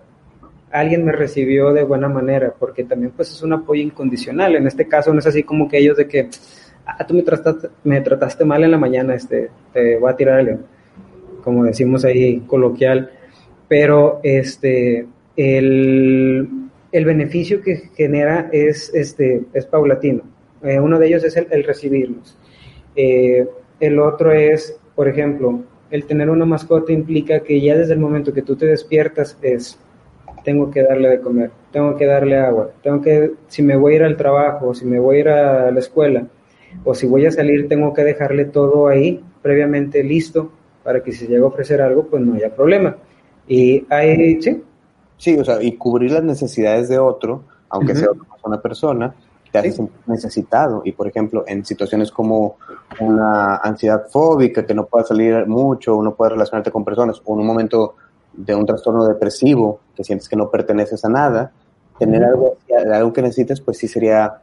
Alguien 0.72 1.06
me 1.06 1.12
recibió 1.12 1.74
de 1.74 1.84
buena 1.84 2.10
manera, 2.10 2.54
porque 2.58 2.84
también 2.84 3.12
pues 3.16 3.32
es 3.32 3.42
un 3.42 3.54
apoyo 3.54 3.82
incondicional. 3.82 4.56
En 4.56 4.68
este 4.68 4.88
caso 4.88 5.14
no 5.14 5.20
es 5.20 5.28
así 5.28 5.44
como 5.44 5.68
que 5.70 5.78
ellos 5.78 5.98
de 5.98 6.08
que, 6.08 6.30
ah, 6.86 7.06
tú 7.06 7.14
me 7.14 7.24
trataste, 7.24 7.70
me 7.84 8.02
trataste 8.02 8.46
mal 8.46 8.64
en 8.64 8.72
la 8.72 8.78
mañana, 8.78 9.16
este, 9.16 9.50
te 9.74 9.98
voy 9.98 10.12
a 10.12 10.16
tirar 10.16 10.40
el 10.42 10.60
como 11.48 11.64
decimos 11.64 12.04
ahí 12.04 12.42
coloquial, 12.42 13.10
pero 13.70 14.20
este, 14.22 15.08
el, 15.38 16.50
el 16.92 17.06
beneficio 17.06 17.62
que 17.62 17.90
genera 17.96 18.50
es, 18.52 18.94
este, 18.94 19.44
es 19.54 19.66
paulatino. 19.66 20.24
Eh, 20.62 20.78
uno 20.78 21.00
de 21.00 21.08
ellos 21.08 21.24
es 21.24 21.38
el, 21.38 21.48
el 21.52 21.64
recibirnos. 21.64 22.38
Eh, 22.98 23.48
el 23.80 24.00
otro 24.00 24.32
es, 24.32 24.80
por 24.96 25.08
ejemplo, 25.08 25.62
el 25.92 26.06
tener 26.06 26.30
una 26.30 26.46
mascota 26.46 26.92
implica 26.92 27.42
que 27.42 27.62
ya 27.62 27.78
desde 27.78 27.94
el 27.94 28.00
momento 28.00 28.34
que 28.34 28.42
tú 28.42 28.56
te 28.56 28.66
despiertas 28.66 29.38
es, 29.42 29.80
tengo 30.44 30.72
que 30.72 30.84
darle 30.84 31.10
de 31.10 31.22
comer, 31.22 31.52
tengo 31.72 31.96
que 31.96 32.06
darle 32.06 32.38
agua, 32.38 32.72
tengo 32.82 33.02
que, 33.02 33.34
si 33.48 33.62
me 33.62 33.76
voy 33.76 33.94
a 33.94 33.96
ir 33.98 34.04
al 34.04 34.18
trabajo, 34.18 34.74
si 34.74 34.86
me 34.86 35.00
voy 35.00 35.18
a 35.18 35.20
ir 35.20 35.30
a 35.30 35.72
la 35.72 35.80
escuela, 35.80 36.28
o 36.84 36.94
si 36.94 37.08
voy 37.08 37.26
a 37.26 37.32
salir, 37.32 37.68
tengo 37.68 37.94
que 37.94 38.04
dejarle 38.04 38.46
todo 38.46 38.88
ahí 38.88 39.24
previamente 39.42 40.04
listo 40.04 40.52
para 40.84 41.04
que 41.04 41.12
si 41.12 41.28
llega 41.28 41.44
a 41.44 41.48
ofrecer 41.48 41.82
algo, 41.82 42.08
pues 42.08 42.22
no 42.22 42.36
haya 42.36 42.54
problema. 42.54 42.98
Y 43.48 43.86
hay, 43.90 44.42
sí. 44.42 44.64
Sí, 45.18 45.38
o 45.38 45.44
sea, 45.44 45.62
y 45.62 45.74
cubrir 45.74 46.12
las 46.12 46.24
necesidades 46.24 46.90
de 46.90 47.00
otro, 47.00 47.44
aunque 47.70 47.96
sea 47.96 48.10
una 48.44 48.62
persona, 48.62 49.16
te 49.62 49.70
hace 49.70 49.88
necesitado. 50.06 50.82
Y 50.86 50.92
por 50.92 51.08
ejemplo, 51.08 51.44
en 51.48 51.66
situaciones 51.66 52.12
como 52.12 52.58
una 53.00 53.58
ansiedad 53.58 54.08
fóbica, 54.10 54.66
que 54.66 54.74
no 54.74 54.86
puedes 54.86 55.08
salir 55.08 55.46
mucho, 55.48 56.02
no 56.02 56.16
puedes 56.16 56.34
relacionarte 56.34 56.72
con 56.72 56.84
personas, 56.84 57.22
o 57.24 57.34
en 57.34 57.42
un 57.42 57.48
momento 57.48 57.96
de 58.34 58.56
un 58.56 58.66
trastorno 58.66 59.06
depresivo, 59.06 59.80
que 59.96 60.04
sientes 60.04 60.30
que 60.30 60.36
no 60.36 60.50
perteneces 60.50 61.04
a 61.06 61.10
nada, 61.10 61.52
tener 61.98 62.24
algo, 62.24 62.58
algo 62.94 63.14
que 63.14 63.22
necesites, 63.22 63.62
pues 63.62 63.78
sí 63.78 63.88
sería, 63.88 64.40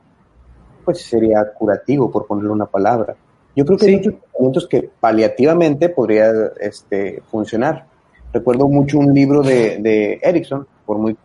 pues 0.85 1.03
sería 1.03 1.45
curativo, 1.53 2.11
por 2.11 2.27
ponerle 2.27 2.51
una 2.51 2.67
palabra. 2.67 3.15
Yo 3.57 3.65
creo 3.65 3.79
que 3.79 3.87
hay 3.87 3.97
muchos 3.97 4.15
tratamientos 4.15 4.69
que 4.69 4.91
paliativamente 4.99 5.89
podría 5.89 6.33
este, 6.61 7.23
funcionar. 7.31 7.87
Recuerdo 8.33 8.67
mucho 8.69 8.99
un 8.99 9.15
libro 9.15 9.43
de, 9.43 9.79
de 9.79 10.19
Erickson, 10.23 10.67
por 10.85 10.99
muy 10.99 11.17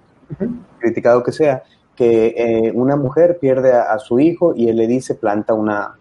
criticado 0.79 1.23
que 1.23 1.31
sea, 1.31 1.63
que 1.99 2.33
eh, 2.37 2.71
una 2.73 2.95
mujer 2.95 3.39
pierde 3.39 3.73
a, 3.73 3.99
su 3.99 4.21
hijo 4.21 4.53
y 4.55 4.69
él 4.69 4.77
le 4.77 4.87
dice 4.87 5.15
planta 5.15 5.53
una 5.53 5.97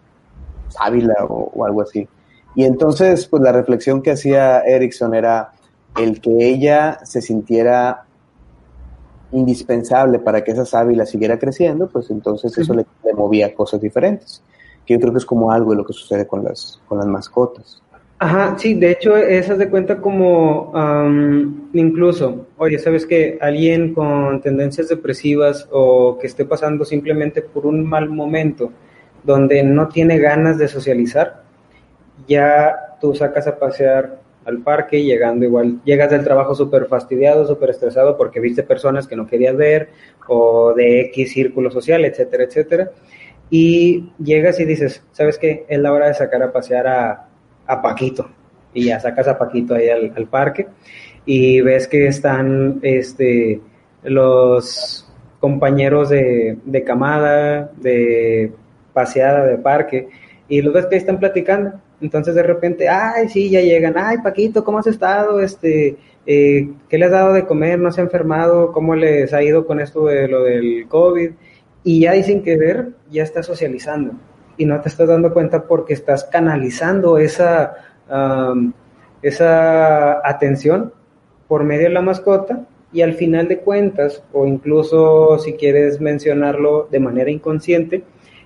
sábila 0.69 1.25
o, 1.27 1.65
algo 1.65 1.81
así. 1.81 2.07
Y 2.55 2.63
entonces, 2.63 3.27
pues 3.27 3.43
la 3.43 3.51
reflexión 3.51 4.01
que 4.01 4.11
hacía 4.11 4.61
Erickson 4.61 5.13
era 5.13 5.51
el 5.97 6.21
que 6.21 6.31
ella 6.39 6.99
se 7.03 7.21
sintiera 7.21 8.05
indispensable 9.33 10.19
para 10.19 10.41
que 10.41 10.51
esa 10.51 10.63
sábila 10.63 11.05
siguiera 11.05 11.37
creciendo, 11.37 11.89
pues 11.89 12.09
entonces 12.11 12.57
eso 12.57 12.73
le, 12.73 12.85
le, 13.03 13.13
movía 13.13 13.53
cosas 13.53 13.81
diferentes. 13.81 14.41
Que 14.85 14.93
yo 14.93 15.01
creo 15.01 15.11
que 15.11 15.19
es 15.19 15.25
como 15.25 15.51
algo 15.51 15.71
de 15.71 15.77
lo 15.79 15.85
que 15.85 15.91
sucede 15.91 16.25
con 16.25 16.45
las, 16.45 16.79
con 16.87 16.99
las 16.99 17.07
mascotas. 17.07 17.83
Ajá, 18.21 18.57
sí, 18.57 18.73
de 18.73 18.91
hecho, 18.91 19.15
esas 19.15 19.57
de 19.57 19.69
cuenta 19.69 20.01
como 20.01 20.73
incluso, 21.71 22.47
oye, 22.57 22.77
¿sabes 22.77 23.05
que 23.05 23.37
Alguien 23.39 23.93
con 23.93 24.41
tendencias 24.41 24.89
depresivas 24.89 25.69
o 25.71 26.17
que 26.19 26.27
esté 26.27 26.43
pasando 26.43 26.83
simplemente 26.83 27.41
por 27.41 27.65
un 27.65 27.87
mal 27.87 28.09
momento 28.09 28.73
donde 29.23 29.63
no 29.63 29.87
tiene 29.87 30.17
ganas 30.19 30.57
de 30.57 30.67
socializar, 30.67 31.43
ya 32.27 32.97
tú 32.99 33.15
sacas 33.15 33.47
a 33.47 33.57
pasear 33.57 34.19
al 34.43 34.59
parque, 34.63 35.01
llegando 35.01 35.45
igual, 35.45 35.79
llegas 35.85 36.11
del 36.11 36.25
trabajo 36.25 36.53
súper 36.55 36.87
fastidiado, 36.87 37.47
súper 37.47 37.69
estresado 37.69 38.17
porque 38.17 38.41
viste 38.41 38.63
personas 38.63 39.07
que 39.07 39.15
no 39.15 39.27
querías 39.27 39.55
ver 39.55 39.89
o 40.27 40.73
de 40.73 41.01
X 41.01 41.31
círculo 41.31 41.71
social, 41.71 42.03
etcétera, 42.03 42.43
etcétera. 42.43 42.91
Y 43.49 44.11
llegas 44.21 44.59
y 44.59 44.65
dices, 44.65 45.03
¿sabes 45.13 45.37
qué? 45.37 45.65
Es 45.69 45.79
la 45.79 45.93
hora 45.93 46.07
de 46.07 46.13
sacar 46.15 46.43
a 46.43 46.51
pasear 46.51 46.87
a, 46.87 47.28
a 47.69 47.81
Paquito. 47.81 48.29
y 48.73 48.85
ya 48.85 48.99
sacas 48.99 49.27
a 49.27 49.37
Paquito 49.37 49.75
ahí 49.75 49.89
al, 49.89 50.11
al 50.15 50.27
parque 50.27 50.67
y 51.25 51.61
ves 51.61 51.87
que 51.87 52.07
están 52.07 52.79
este, 52.81 53.61
los 54.03 55.07
compañeros 55.39 56.09
de, 56.09 56.57
de 56.65 56.83
camada, 56.83 57.71
de 57.77 58.51
paseada, 58.93 59.45
de 59.45 59.57
parque, 59.57 60.09
y 60.47 60.61
los 60.61 60.73
ves 60.73 60.87
que 60.87 60.97
están 60.97 61.19
platicando. 61.19 61.73
Entonces 62.01 62.33
de 62.33 62.43
repente, 62.43 62.89
ay, 62.89 63.29
sí, 63.29 63.49
ya 63.49 63.61
llegan, 63.61 63.93
ay, 63.97 64.17
Paquito, 64.23 64.63
¿cómo 64.63 64.79
has 64.79 64.87
estado? 64.87 65.41
Este, 65.41 65.97
eh, 66.25 66.69
¿Qué 66.89 66.97
le 66.97 67.05
has 67.05 67.11
dado 67.11 67.33
de 67.33 67.45
comer? 67.45 67.77
¿No 67.77 67.91
se 67.91 68.01
ha 68.01 68.05
enfermado? 68.05 68.71
¿Cómo 68.71 68.95
les 68.95 69.33
ha 69.33 69.43
ido 69.43 69.65
con 69.65 69.79
esto 69.79 70.05
de 70.05 70.27
lo 70.27 70.43
del 70.43 70.87
COVID? 70.87 71.31
Y 71.83 72.01
ya 72.01 72.13
dicen 72.13 72.41
que 72.41 72.57
ver, 72.57 72.89
ya 73.11 73.23
está 73.23 73.43
socializando. 73.43 74.13
Y 74.59 74.65
no 74.65 74.79
te 74.81 74.89
estás 74.89 75.07
dando 75.07 75.33
cuenta 75.33 75.63
porque 75.63 75.93
estás 75.93 76.25
canalizando 76.25 77.17
esa, 77.17 77.73
um, 78.11 78.71
esa 79.23 80.27
atención 80.27 80.93
por 81.47 81.63
medio 81.63 81.87
de 81.87 81.93
la 81.93 82.01
mascota 82.01 82.67
y 82.91 83.01
al 83.01 83.13
final 83.13 83.47
de 83.47 83.59
cuentas, 83.59 84.23
o 84.33 84.45
incluso 84.45 85.39
si 85.39 85.53
quieres 85.53 85.99
mencionarlo 85.99 86.87
de 86.91 86.99
manera 86.99 87.31
inconsciente, 87.31 88.03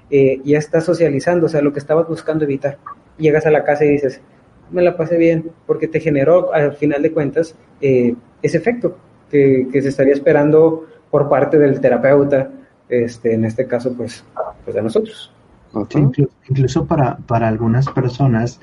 eh, 0.10 0.40
ya 0.44 0.58
estás 0.58 0.86
socializando, 0.86 1.48
o 1.48 1.50
sea, 1.50 1.62
lo 1.62 1.74
que 1.74 1.80
estabas 1.80 2.08
buscando 2.08 2.44
evitar. 2.44 2.78
Llegas 3.18 3.46
a 3.46 3.52
la 3.52 3.64
casa 3.64 3.86
y 3.86 3.90
dices, 3.90 4.22
me 4.72 4.82
la 4.82 4.96
pasé 4.96 5.18
bien, 5.18 5.52
porque 5.66 5.88
te 5.88 6.00
generó 6.00 6.54
al 6.54 6.74
final 6.74 7.02
de 7.02 7.12
cuentas 7.12 7.56
eh, 7.82 8.16
ese 8.42 8.58
efecto 8.58 8.98
que, 9.30 9.68
que, 9.72 9.82
se 9.82 9.90
estaría 9.90 10.14
esperando 10.14 10.86
por 11.10 11.30
parte 11.30 11.58
del 11.58 11.80
terapeuta, 11.80 12.50
este, 12.90 13.34
en 13.34 13.46
este 13.46 13.66
caso, 13.66 13.94
pues, 13.96 14.24
pues 14.64 14.76
de 14.76 14.82
nosotros. 14.82 15.33
Incluso, 15.76 16.32
incluso 16.48 16.86
para, 16.86 17.18
para 17.18 17.48
algunas 17.48 17.88
personas, 17.90 18.60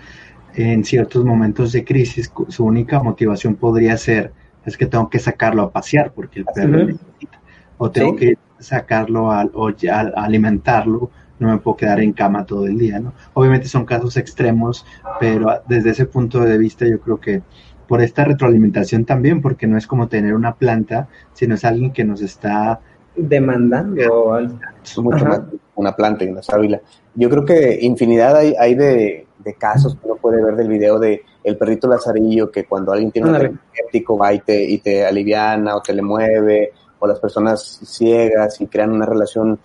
en 0.55 0.85
ciertos 0.85 1.25
momentos 1.25 1.73
de 1.73 1.85
crisis, 1.85 2.33
su 2.49 2.65
única 2.65 3.03
motivación 3.03 3.55
podría 3.55 3.97
ser, 3.97 4.33
es 4.65 4.77
que 4.77 4.87
tengo 4.87 5.09
que 5.09 5.19
sacarlo 5.19 5.63
a 5.63 5.71
pasear 5.71 6.13
porque 6.13 6.41
el 6.41 6.47
perro 6.47 6.85
necesita, 6.85 7.41
o 7.79 7.91
tengo 7.91 8.13
¿Sí? 8.13 8.19
que 8.19 8.39
sacarlo 8.59 9.33
a, 9.33 9.49
o 9.55 9.71
ya, 9.71 10.01
a 10.01 10.25
alimentarlo, 10.25 11.11
no 11.39 11.49
me 11.49 11.59
puedo 11.59 11.79
quedar 11.79 12.01
en 12.01 12.13
cama 12.13 12.45
todo 12.45 12.67
el 12.67 12.79
día, 12.79 13.01
¿no? 13.01 13.15
Obviamente 13.33 13.67
son 13.67 13.87
casos 13.87 14.19
extremos, 14.19 14.85
pero 15.19 15.63
desde 15.67 15.91
ese 15.91 16.05
punto 16.05 16.41
de 16.41 16.59
vista 16.59 16.87
yo 16.87 17.01
creo 17.01 17.19
que 17.19 17.43
por 17.89 18.03
esta 18.03 18.25
retroalimentación 18.25 19.05
también, 19.07 19.41
porque 19.41 19.67
no 19.67 19.79
es 19.79 19.87
como 19.87 20.09
tener 20.09 20.35
una 20.35 20.55
planta, 20.55 21.09
sino 21.33 21.55
es 21.55 21.65
alguien 21.65 21.93
que 21.93 22.05
nos 22.05 22.21
está 22.21 22.81
demandando 23.17 24.33
algo. 24.33 24.59
Es 24.83 24.99
mucho 24.99 25.25
más 25.25 25.41
una 25.75 25.95
planta 25.95 26.25
y 26.25 26.29
una 26.29 26.43
sábila. 26.43 26.81
Yo 27.15 27.29
creo 27.29 27.45
que 27.45 27.79
infinidad 27.81 28.37
hay, 28.37 28.55
hay 28.59 28.75
de, 28.75 29.27
de, 29.39 29.55
casos 29.55 29.95
que 29.95 30.07
uno 30.07 30.17
puede 30.17 30.43
ver 30.43 30.57
del 30.57 30.69
video 30.69 30.99
de 30.99 31.23
el 31.43 31.57
perrito 31.57 31.89
lazarillo 31.89 32.51
que 32.51 32.65
cuando 32.65 32.93
alguien 32.93 33.11
tiene 33.11 33.31
un 33.31 33.61
escéptico 33.73 34.17
va 34.17 34.33
y 34.33 34.41
te, 34.41 34.63
y 34.63 34.79
te 34.79 35.05
aliviana 35.05 35.77
o 35.77 35.83
te 35.83 35.93
le 35.93 36.03
mueve, 36.03 36.73
o 36.99 37.07
las 37.07 37.19
personas 37.19 37.63
ciegas 37.63 38.61
y 38.61 38.67
crean 38.67 38.93
una 38.93 39.07
relación 39.07 39.59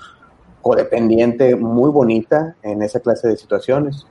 codependiente 0.61 1.55
muy 1.55 1.91
bonita 1.91 2.55
en 2.63 2.81
esa 2.81 2.99
clase 2.99 3.27
de 3.27 3.37
situaciones. 3.37 4.07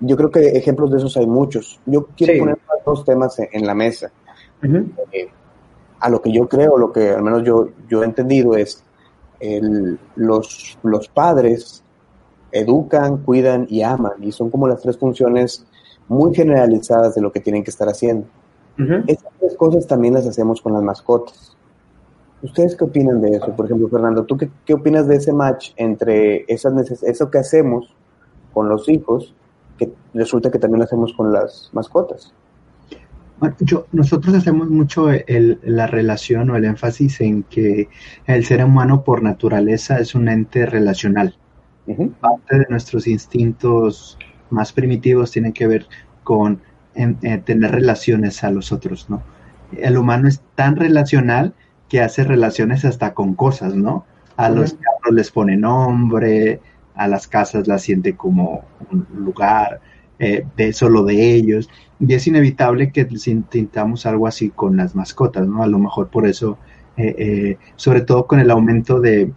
Yo 0.00 0.16
creo 0.16 0.30
que 0.30 0.48
ejemplos 0.48 0.90
de 0.90 0.98
esos 0.98 1.16
hay 1.16 1.26
muchos. 1.26 1.80
Yo 1.86 2.08
quiero 2.16 2.34
sí. 2.34 2.38
poner 2.40 2.58
dos 2.84 3.04
temas 3.04 3.38
en, 3.38 3.48
en 3.52 3.66
la 3.66 3.74
mesa. 3.74 4.10
Uh 4.62 4.66
-huh. 4.66 4.90
eh, 5.12 5.28
a 6.04 6.10
lo 6.10 6.20
que 6.20 6.30
yo 6.30 6.46
creo, 6.46 6.76
lo 6.76 6.92
que 6.92 7.12
al 7.12 7.22
menos 7.22 7.44
yo, 7.44 7.70
yo 7.88 8.02
he 8.02 8.04
entendido 8.04 8.54
es 8.56 8.84
el, 9.40 9.98
los, 10.16 10.76
los 10.82 11.08
padres 11.08 11.82
educan, 12.52 13.22
cuidan 13.24 13.66
y 13.70 13.80
aman, 13.80 14.12
y 14.20 14.30
son 14.30 14.50
como 14.50 14.68
las 14.68 14.82
tres 14.82 14.98
funciones 14.98 15.64
muy 16.06 16.34
generalizadas 16.34 17.14
de 17.14 17.22
lo 17.22 17.32
que 17.32 17.40
tienen 17.40 17.64
que 17.64 17.70
estar 17.70 17.88
haciendo. 17.88 18.26
Uh 18.78 18.82
-huh. 18.82 19.04
Esas 19.06 19.32
tres 19.40 19.56
cosas 19.56 19.86
también 19.86 20.12
las 20.12 20.26
hacemos 20.26 20.60
con 20.60 20.74
las 20.74 20.82
mascotas. 20.82 21.56
¿Ustedes 22.42 22.76
qué 22.76 22.84
opinan 22.84 23.22
de 23.22 23.36
eso? 23.36 23.56
Por 23.56 23.64
ejemplo, 23.64 23.88
Fernando, 23.88 24.24
¿tú 24.24 24.36
qué, 24.36 24.50
qué 24.66 24.74
opinas 24.74 25.08
de 25.08 25.16
ese 25.16 25.32
match 25.32 25.70
entre 25.76 26.44
esas 26.48 26.74
eso 27.02 27.30
que 27.30 27.38
hacemos 27.38 27.96
con 28.52 28.68
los 28.68 28.90
hijos, 28.90 29.34
que 29.78 29.90
resulta 30.12 30.50
que 30.50 30.58
también 30.58 30.80
lo 30.80 30.84
hacemos 30.84 31.14
con 31.14 31.32
las 31.32 31.70
mascotas? 31.72 32.34
Bueno, 33.40 33.56
yo, 33.60 33.86
nosotros 33.92 34.34
hacemos 34.34 34.70
mucho 34.70 35.10
el, 35.10 35.58
la 35.62 35.86
relación 35.86 36.50
o 36.50 36.56
el 36.56 36.64
énfasis 36.64 37.20
en 37.20 37.42
que 37.44 37.88
el 38.26 38.44
ser 38.44 38.64
humano 38.64 39.02
por 39.02 39.22
naturaleza 39.22 39.98
es 39.98 40.14
un 40.14 40.28
ente 40.28 40.66
relacional. 40.66 41.36
Uh 41.86 41.96
-huh. 41.96 42.14
Parte 42.14 42.58
de 42.58 42.66
nuestros 42.70 43.06
instintos 43.06 44.18
más 44.50 44.72
primitivos 44.72 45.30
tienen 45.32 45.52
que 45.52 45.66
ver 45.66 45.86
con 46.22 46.60
en, 46.94 47.18
en 47.22 47.42
tener 47.42 47.72
relaciones 47.72 48.44
a 48.44 48.50
los 48.50 48.70
otros, 48.72 49.10
¿no? 49.10 49.22
El 49.76 49.98
humano 49.98 50.28
es 50.28 50.40
tan 50.54 50.76
relacional 50.76 51.54
que 51.88 52.00
hace 52.00 52.22
relaciones 52.24 52.84
hasta 52.84 53.14
con 53.14 53.34
cosas, 53.34 53.74
¿no? 53.74 54.04
A 54.36 54.48
los 54.48 54.72
uh 54.72 54.76
-huh. 54.76 54.80
carros 54.80 55.14
les 55.14 55.30
pone 55.30 55.56
nombre, 55.56 56.60
a 56.94 57.08
las 57.08 57.26
casas 57.26 57.66
las 57.66 57.82
siente 57.82 58.14
como 58.16 58.64
un 58.90 59.06
lugar, 59.12 59.80
eh, 60.18 60.46
de 60.56 60.72
solo 60.72 61.04
de 61.04 61.34
ellos, 61.34 61.68
y 62.00 62.14
es 62.14 62.26
inevitable 62.26 62.92
que 62.92 63.06
intentamos 63.26 64.06
algo 64.06 64.26
así 64.26 64.50
con 64.50 64.76
las 64.76 64.94
mascotas, 64.94 65.46
¿no? 65.46 65.62
A 65.62 65.66
lo 65.66 65.78
mejor 65.78 66.08
por 66.08 66.26
eso, 66.26 66.58
eh, 66.96 67.14
eh, 67.18 67.58
sobre 67.76 68.02
todo 68.02 68.26
con 68.26 68.40
el 68.40 68.50
aumento 68.50 69.00
de 69.00 69.32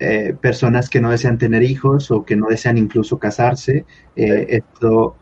eh, 0.00 0.36
personas 0.40 0.90
que 0.90 1.00
no 1.00 1.10
desean 1.10 1.38
tener 1.38 1.62
hijos 1.62 2.10
o 2.10 2.24
que 2.24 2.36
no 2.36 2.46
desean 2.48 2.78
incluso 2.78 3.18
casarse, 3.18 3.84
esto 4.16 5.16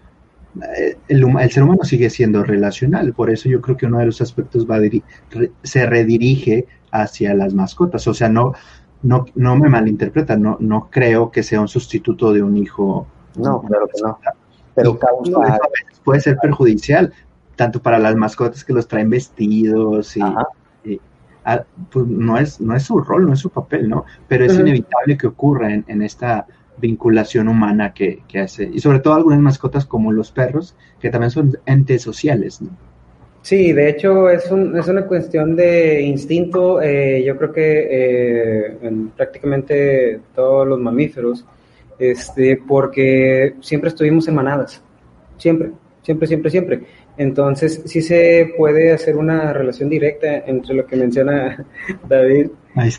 el, 1.06 1.38
el, 1.38 1.50
ser 1.50 1.62
humano 1.62 1.84
sigue 1.84 2.10
siendo 2.10 2.42
relacional, 2.42 3.12
por 3.12 3.30
eso 3.30 3.48
yo 3.48 3.60
creo 3.60 3.76
que 3.76 3.86
uno 3.86 3.98
de 3.98 4.06
los 4.06 4.20
aspectos 4.20 4.68
va 4.68 4.78
re, 4.78 5.52
se 5.62 5.86
redirige 5.86 6.66
hacia 6.90 7.34
las 7.34 7.54
mascotas, 7.54 8.08
o 8.08 8.14
sea, 8.14 8.28
no, 8.28 8.54
no, 9.02 9.26
no 9.34 9.56
me 9.56 9.68
malinterpreta, 9.68 10.36
no, 10.36 10.56
no 10.60 10.88
creo 10.90 11.30
que 11.30 11.42
sea 11.42 11.60
un 11.60 11.68
sustituto 11.68 12.32
de 12.32 12.42
un 12.42 12.56
hijo. 12.56 13.06
No, 13.36 13.62
claro 13.62 13.86
que 13.86 14.02
no. 14.02 14.18
Pero 14.82 14.98
causa... 14.98 15.58
puede 16.04 16.20
ser 16.20 16.36
perjudicial, 16.38 17.12
tanto 17.56 17.80
para 17.80 17.98
las 17.98 18.16
mascotas 18.16 18.64
que 18.64 18.72
los 18.72 18.88
traen 18.88 19.10
vestidos 19.10 20.16
y, 20.16 20.20
y 20.84 21.00
a, 21.44 21.64
pues 21.90 22.06
no 22.06 22.38
es, 22.38 22.60
no 22.60 22.74
es 22.74 22.84
su 22.84 23.00
rol, 23.00 23.26
no 23.26 23.32
es 23.34 23.40
su 23.40 23.50
papel, 23.50 23.88
¿no? 23.88 24.04
Pero 24.28 24.44
es 24.44 24.52
uh 24.52 24.56
-huh. 24.56 24.60
inevitable 24.60 25.16
que 25.16 25.26
ocurra 25.26 25.72
en, 25.72 25.84
en 25.88 26.02
esta 26.02 26.46
vinculación 26.78 27.48
humana 27.48 27.92
que, 27.92 28.22
que, 28.26 28.40
hace, 28.40 28.70
y 28.72 28.80
sobre 28.80 29.00
todo 29.00 29.14
algunas 29.14 29.40
mascotas 29.40 29.84
como 29.84 30.12
los 30.12 30.32
perros, 30.32 30.74
que 30.98 31.10
también 31.10 31.30
son 31.30 31.58
entes 31.66 32.02
sociales, 32.02 32.62
¿no? 32.62 32.70
Sí, 33.42 33.72
de 33.72 33.88
hecho 33.88 34.28
es, 34.28 34.50
un, 34.50 34.76
es 34.76 34.86
una 34.88 35.06
cuestión 35.06 35.56
de 35.56 36.02
instinto, 36.02 36.82
eh, 36.82 37.22
yo 37.24 37.36
creo 37.38 37.52
que 37.52 37.88
eh, 37.90 38.78
en 38.82 39.08
prácticamente 39.08 40.20
todos 40.34 40.68
los 40.68 40.78
mamíferos, 40.78 41.46
este, 42.00 42.60
porque 42.66 43.54
siempre 43.60 43.90
estuvimos 43.90 44.26
en 44.26 44.34
manadas, 44.34 44.82
siempre, 45.36 45.70
siempre, 46.02 46.26
siempre, 46.26 46.50
siempre. 46.50 46.80
Entonces 47.16 47.82
sí 47.84 48.00
se 48.00 48.54
puede 48.56 48.92
hacer 48.92 49.16
una 49.16 49.52
relación 49.52 49.88
directa 49.88 50.38
entre 50.46 50.74
lo 50.74 50.86
que 50.86 50.96
menciona 50.96 51.64
David 52.08 52.48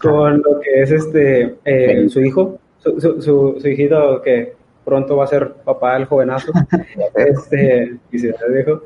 con 0.02 0.38
lo 0.38 0.60
que 0.60 0.82
es 0.82 0.92
este 0.92 1.56
eh, 1.66 2.08
su 2.08 2.22
hijo, 2.22 2.60
su, 2.78 3.00
su, 3.00 3.22
su, 3.22 3.58
su, 3.60 3.68
hijito 3.68 4.22
que 4.22 4.54
pronto 4.84 5.18
va 5.18 5.26
a 5.26 5.28
ser 5.28 5.54
papá 5.64 5.96
el 5.98 6.06
jovenazo, 6.06 6.52
este, 7.16 7.98
dijo, 8.12 8.84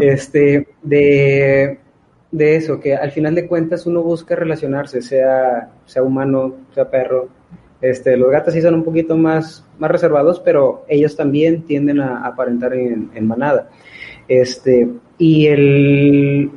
este, 0.00 0.68
de, 0.82 1.78
de 2.30 2.56
eso, 2.56 2.80
que 2.80 2.94
al 2.94 3.10
final 3.10 3.34
de 3.34 3.46
cuentas 3.46 3.86
uno 3.86 4.02
busca 4.02 4.36
relacionarse, 4.36 5.02
sea, 5.02 5.70
sea 5.84 6.02
humano, 6.02 6.54
sea 6.74 6.90
perro. 6.90 7.28
Este, 7.82 8.16
los 8.16 8.30
gatos 8.30 8.54
sí 8.54 8.62
son 8.62 8.76
un 8.76 8.84
poquito 8.84 9.16
más, 9.16 9.66
más 9.78 9.90
reservados, 9.90 10.40
pero 10.40 10.84
ellos 10.88 11.16
también 11.16 11.62
tienden 11.62 12.00
a 12.00 12.24
aparentar 12.24 12.74
en, 12.74 13.10
en 13.12 13.26
manada. 13.26 13.68
Este, 14.28 14.88
y 15.18 15.46
el, 15.48 16.50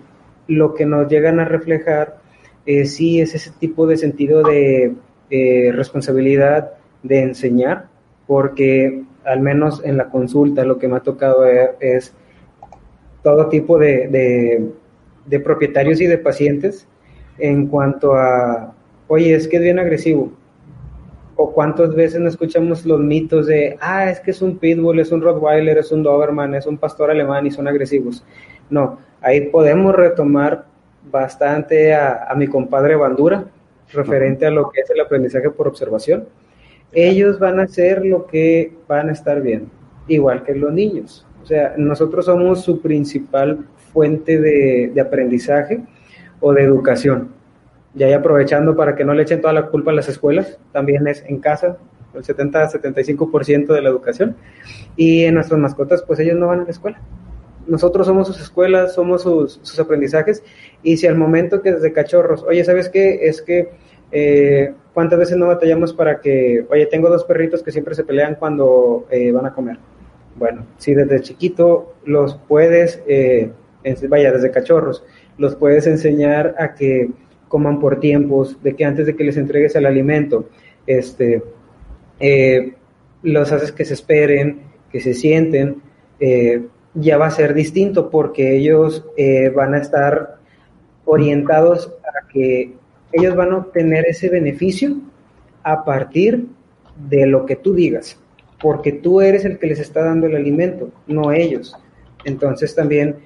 lo 0.47 0.73
que 0.75 0.85
nos 0.85 1.07
llegan 1.09 1.39
a 1.39 1.45
reflejar 1.45 2.17
eh, 2.65 2.85
sí 2.85 3.19
es 3.19 3.35
ese 3.35 3.51
tipo 3.59 3.88
de 3.88 3.97
sentido 3.97 4.43
de 4.43 4.93
eh, 5.29 5.71
responsabilidad 5.73 6.73
de 7.03 7.21
enseñar, 7.21 7.88
porque 8.27 9.03
al 9.23 9.39
menos 9.41 9.81
en 9.83 9.97
la 9.97 10.09
consulta 10.09 10.63
lo 10.63 10.77
que 10.77 10.88
me 10.88 10.97
ha 10.97 11.01
tocado 11.01 11.41
ver 11.41 11.75
es 11.79 12.13
todo 13.23 13.49
tipo 13.49 13.79
de, 13.79 14.07
de, 14.07 14.69
de 15.25 15.39
propietarios 15.39 15.99
y 16.01 16.05
de 16.05 16.19
pacientes 16.19 16.88
en 17.39 17.67
cuanto 17.67 18.13
a, 18.13 18.75
oye, 19.07 19.33
es 19.33 19.47
que 19.47 19.57
es 19.57 19.63
bien 19.63 19.79
agresivo, 19.79 20.31
o 21.35 21.51
cuántas 21.51 21.93
veces 21.93 22.21
no 22.21 22.29
escuchamos 22.29 22.85
los 22.85 22.99
mitos 22.99 23.47
de, 23.47 23.77
ah, 23.81 24.09
es 24.09 24.19
que 24.19 24.31
es 24.31 24.41
un 24.41 24.57
pitbull, 24.57 24.99
es 24.99 25.11
un 25.11 25.21
rottweiler, 25.21 25.77
es 25.77 25.91
un 25.91 26.03
doberman, 26.03 26.55
es 26.55 26.65
un 26.65 26.77
pastor 26.77 27.11
alemán 27.11 27.45
y 27.45 27.51
son 27.51 27.67
agresivos. 27.67 28.23
No, 28.69 28.99
ahí 29.21 29.41
podemos 29.49 29.93
retomar 29.95 30.65
bastante 31.11 31.93
a, 31.93 32.25
a 32.29 32.35
mi 32.35 32.47
compadre 32.47 32.95
Bandura, 32.95 33.45
referente 33.91 34.45
a 34.45 34.51
lo 34.51 34.71
que 34.71 34.81
es 34.81 34.89
el 34.89 35.01
aprendizaje 35.01 35.49
por 35.49 35.67
observación. 35.67 36.25
Ellos 36.93 37.37
van 37.39 37.59
a 37.59 37.63
hacer 37.63 38.05
lo 38.05 38.25
que 38.25 38.73
van 38.87 39.09
a 39.09 39.11
estar 39.11 39.41
bien, 39.41 39.69
igual 40.07 40.43
que 40.43 40.55
los 40.55 40.71
niños. 40.71 41.25
O 41.43 41.45
sea, 41.45 41.73
nosotros 41.77 42.25
somos 42.25 42.63
su 42.63 42.81
principal 42.81 43.65
fuente 43.93 44.39
de, 44.39 44.91
de 44.93 45.01
aprendizaje 45.01 45.81
o 46.39 46.53
de 46.53 46.63
educación. 46.63 47.29
Y 47.95 48.03
ahí 48.03 48.13
aprovechando 48.13 48.75
para 48.75 48.95
que 48.95 49.05
no 49.05 49.13
le 49.13 49.23
echen 49.23 49.41
toda 49.41 49.53
la 49.53 49.67
culpa 49.67 49.91
a 49.91 49.93
las 49.93 50.10
escuelas, 50.10 50.60
también 50.73 51.08
es 51.08 51.23
en 51.27 51.39
casa, 51.39 51.77
el 52.13 52.23
70-75% 52.23 53.67
de 53.67 53.81
la 53.81 53.89
educación. 53.89 54.36
Y 54.95 55.23
en 55.23 55.36
nuestras 55.36 55.60
mascotas, 55.60 56.03
pues 56.03 56.19
ellos 56.19 56.38
no 56.38 56.47
van 56.47 56.62
a 56.62 56.63
la 56.65 56.71
escuela. 56.71 56.99
Nosotros 57.67 58.05
somos 58.05 58.27
sus 58.27 58.39
escuelas, 58.39 58.93
somos 58.93 59.23
sus, 59.23 59.60
sus 59.63 59.79
aprendizajes. 59.79 60.43
Y 60.84 60.97
si 60.97 61.08
al 61.08 61.15
momento 61.15 61.62
que 61.62 61.71
desde 61.73 61.93
cachorros, 61.93 62.43
oye, 62.43 62.63
¿sabes 62.63 62.89
qué? 62.89 63.27
Es 63.27 63.41
que, 63.41 63.71
eh, 64.12 64.73
¿cuántas 64.93 65.19
veces 65.19 65.38
no 65.38 65.47
batallamos 65.47 65.93
para 65.93 66.19
que, 66.19 66.65
oye, 66.69 66.86
tengo 66.88 67.10
dos 67.10 67.23
perritos 67.23 67.63
que 67.63 67.71
siempre 67.71 67.95
se 67.95 68.03
pelean 68.03 68.36
cuando 68.36 69.08
eh, 69.10 69.31
van 69.31 69.45
a 69.45 69.53
comer? 69.53 69.77
Bueno, 70.36 70.65
si 70.77 70.93
desde 70.93 71.21
chiquito 71.21 71.95
los 72.05 72.36
puedes, 72.36 73.01
eh, 73.08 73.51
vaya, 74.10 74.31
desde 74.31 74.51
cachorros, 74.51 75.03
los 75.38 75.55
puedes 75.55 75.88
enseñar 75.88 76.55
a 76.60 76.75
que 76.75 77.10
coman 77.47 77.79
por 77.79 77.99
tiempos, 77.99 78.62
de 78.63 78.75
que 78.75 78.86
antes 78.86 79.05
de 79.05 79.15
que 79.15 79.23
les 79.23 79.38
entregues 79.38 79.75
el 79.75 79.86
alimento, 79.86 80.49
este, 80.88 81.41
eh, 82.19 82.73
los 83.23 83.51
haces 83.51 83.71
que 83.71 83.86
se 83.86 83.93
esperen, 83.93 84.62
que 84.91 84.99
se 84.99 85.13
sienten, 85.13 85.81
eh, 86.19 86.63
ya 86.93 87.17
va 87.17 87.27
a 87.27 87.31
ser 87.31 87.53
distinto 87.53 88.10
porque 88.10 88.55
ellos 88.55 89.05
eh, 89.17 89.49
van 89.49 89.73
a 89.73 89.79
estar 89.79 90.38
orientados 91.05 91.91
a 92.03 92.27
que 92.27 92.73
ellos 93.12 93.36
van 93.36 93.51
a 93.51 93.58
obtener 93.58 94.05
ese 94.08 94.29
beneficio 94.29 94.97
a 95.63 95.84
partir 95.84 96.45
de 97.10 97.25
lo 97.25 97.45
que 97.45 97.55
tú 97.55 97.73
digas, 97.73 98.19
porque 98.62 98.91
tú 98.91 99.21
eres 99.21 99.43
el 99.45 99.58
que 99.58 99.67
les 99.67 99.79
está 99.79 100.03
dando 100.03 100.27
el 100.27 100.36
alimento, 100.36 100.89
no 101.08 101.31
ellos. 101.31 101.75
Entonces 102.23 102.73
también, 102.73 103.17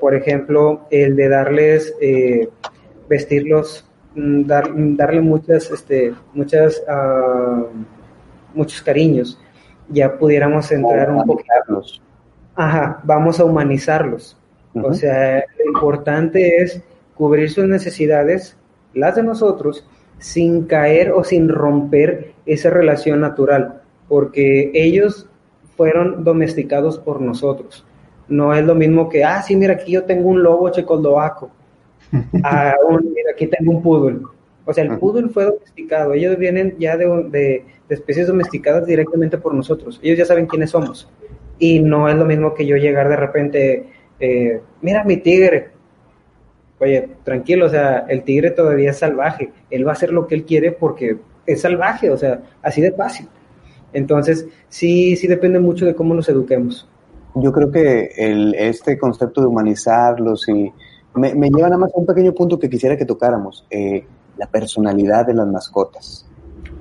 por 0.00 0.14
ejemplo, 0.14 0.86
el 0.90 1.16
de 1.16 1.28
darles 1.28 1.94
vestirlos, 3.08 3.88
mm, 4.14 4.42
dar, 4.46 4.70
darle 4.96 5.20
muchas, 5.20 5.70
este, 5.70 6.14
muchas, 6.34 6.82
uh, 6.88 7.66
muchos 8.54 8.82
cariños, 8.82 9.38
ya 9.88 10.18
pudiéramos 10.18 10.70
entrar 10.72 11.10
un 11.10 11.24
poco. 11.24 11.42
Ajá, 12.54 13.00
vamos 13.04 13.38
a 13.38 13.44
humanizarlos. 13.44 14.36
Uh 14.74 14.80
-huh. 14.80 14.90
O 14.90 14.94
sea, 14.94 15.44
lo 15.58 15.64
importante 15.66 16.62
es 16.62 16.82
cubrir 17.14 17.50
sus 17.50 17.66
necesidades, 17.66 18.56
las 18.94 19.16
de 19.16 19.22
nosotros, 19.22 19.86
sin 20.18 20.64
caer 20.66 21.12
o 21.12 21.22
sin 21.22 21.48
romper 21.48 22.32
esa 22.46 22.70
relación 22.70 23.20
natural, 23.20 23.82
porque 24.08 24.70
ellos 24.74 25.28
fueron 25.76 26.24
domesticados 26.24 26.98
por 26.98 27.20
nosotros. 27.20 27.84
No 28.28 28.54
es 28.54 28.64
lo 28.64 28.74
mismo 28.74 29.08
que, 29.08 29.24
ah, 29.24 29.42
sí, 29.42 29.54
mira, 29.54 29.74
aquí 29.74 29.92
yo 29.92 30.04
tengo 30.04 30.28
un 30.28 30.42
lobo 30.42 30.70
checoslovaco 30.70 31.50
a 32.42 32.74
un, 32.88 33.12
mira, 33.14 33.32
aquí 33.32 33.46
tengo 33.46 33.72
un 33.72 33.82
poodle. 33.82 34.20
O 34.64 34.72
sea, 34.72 34.84
el 34.84 34.98
poodle 34.98 35.28
fue 35.28 35.44
domesticado. 35.44 36.12
Ellos 36.12 36.36
vienen 36.36 36.74
ya 36.78 36.96
de, 36.96 37.06
de, 37.06 37.64
de, 37.88 37.94
especies 37.94 38.26
domesticadas 38.26 38.84
directamente 38.86 39.38
por 39.38 39.54
nosotros. 39.54 40.00
Ellos 40.02 40.18
ya 40.18 40.24
saben 40.24 40.46
quiénes 40.46 40.70
somos. 40.70 41.08
Y 41.58 41.78
no 41.78 42.08
es 42.08 42.16
lo 42.16 42.24
mismo 42.24 42.52
que 42.52 42.66
yo 42.66 42.76
llegar 42.76 43.08
de 43.08 43.16
repente, 43.16 43.88
eh, 44.18 44.60
mira 44.82 45.04
mi 45.04 45.18
tigre. 45.18 45.70
Oye, 46.78 47.08
tranquilo, 47.24 47.66
o 47.66 47.68
sea, 47.68 48.06
el 48.08 48.22
tigre 48.22 48.50
todavía 48.50 48.90
es 48.90 48.98
salvaje. 48.98 49.50
Él 49.70 49.86
va 49.86 49.90
a 49.90 49.94
hacer 49.94 50.12
lo 50.12 50.26
que 50.26 50.34
él 50.34 50.44
quiere 50.44 50.72
porque 50.72 51.16
es 51.46 51.60
salvaje, 51.60 52.10
o 52.10 52.16
sea, 52.16 52.42
así 52.60 52.82
de 52.82 52.92
fácil. 52.92 53.28
Entonces, 53.92 54.46
sí, 54.68 55.16
sí 55.16 55.26
depende 55.26 55.58
mucho 55.58 55.86
de 55.86 55.94
cómo 55.94 56.12
los 56.12 56.28
eduquemos. 56.28 56.88
Yo 57.36 57.52
creo 57.52 57.70
que 57.70 58.10
el, 58.16 58.54
este 58.54 58.98
concepto 58.98 59.40
de 59.40 59.46
humanizarlos 59.46 60.48
y 60.48 60.72
me, 61.16 61.34
me, 61.34 61.50
lleva 61.50 61.68
nada 61.68 61.78
más 61.78 61.94
a 61.94 61.98
un 61.98 62.06
pequeño 62.06 62.32
punto 62.32 62.58
que 62.58 62.70
quisiera 62.70 62.96
que 62.96 63.04
tocáramos, 63.04 63.66
eh, 63.70 64.04
la 64.36 64.46
personalidad 64.46 65.26
de 65.26 65.34
las 65.34 65.46
mascotas. 65.46 66.26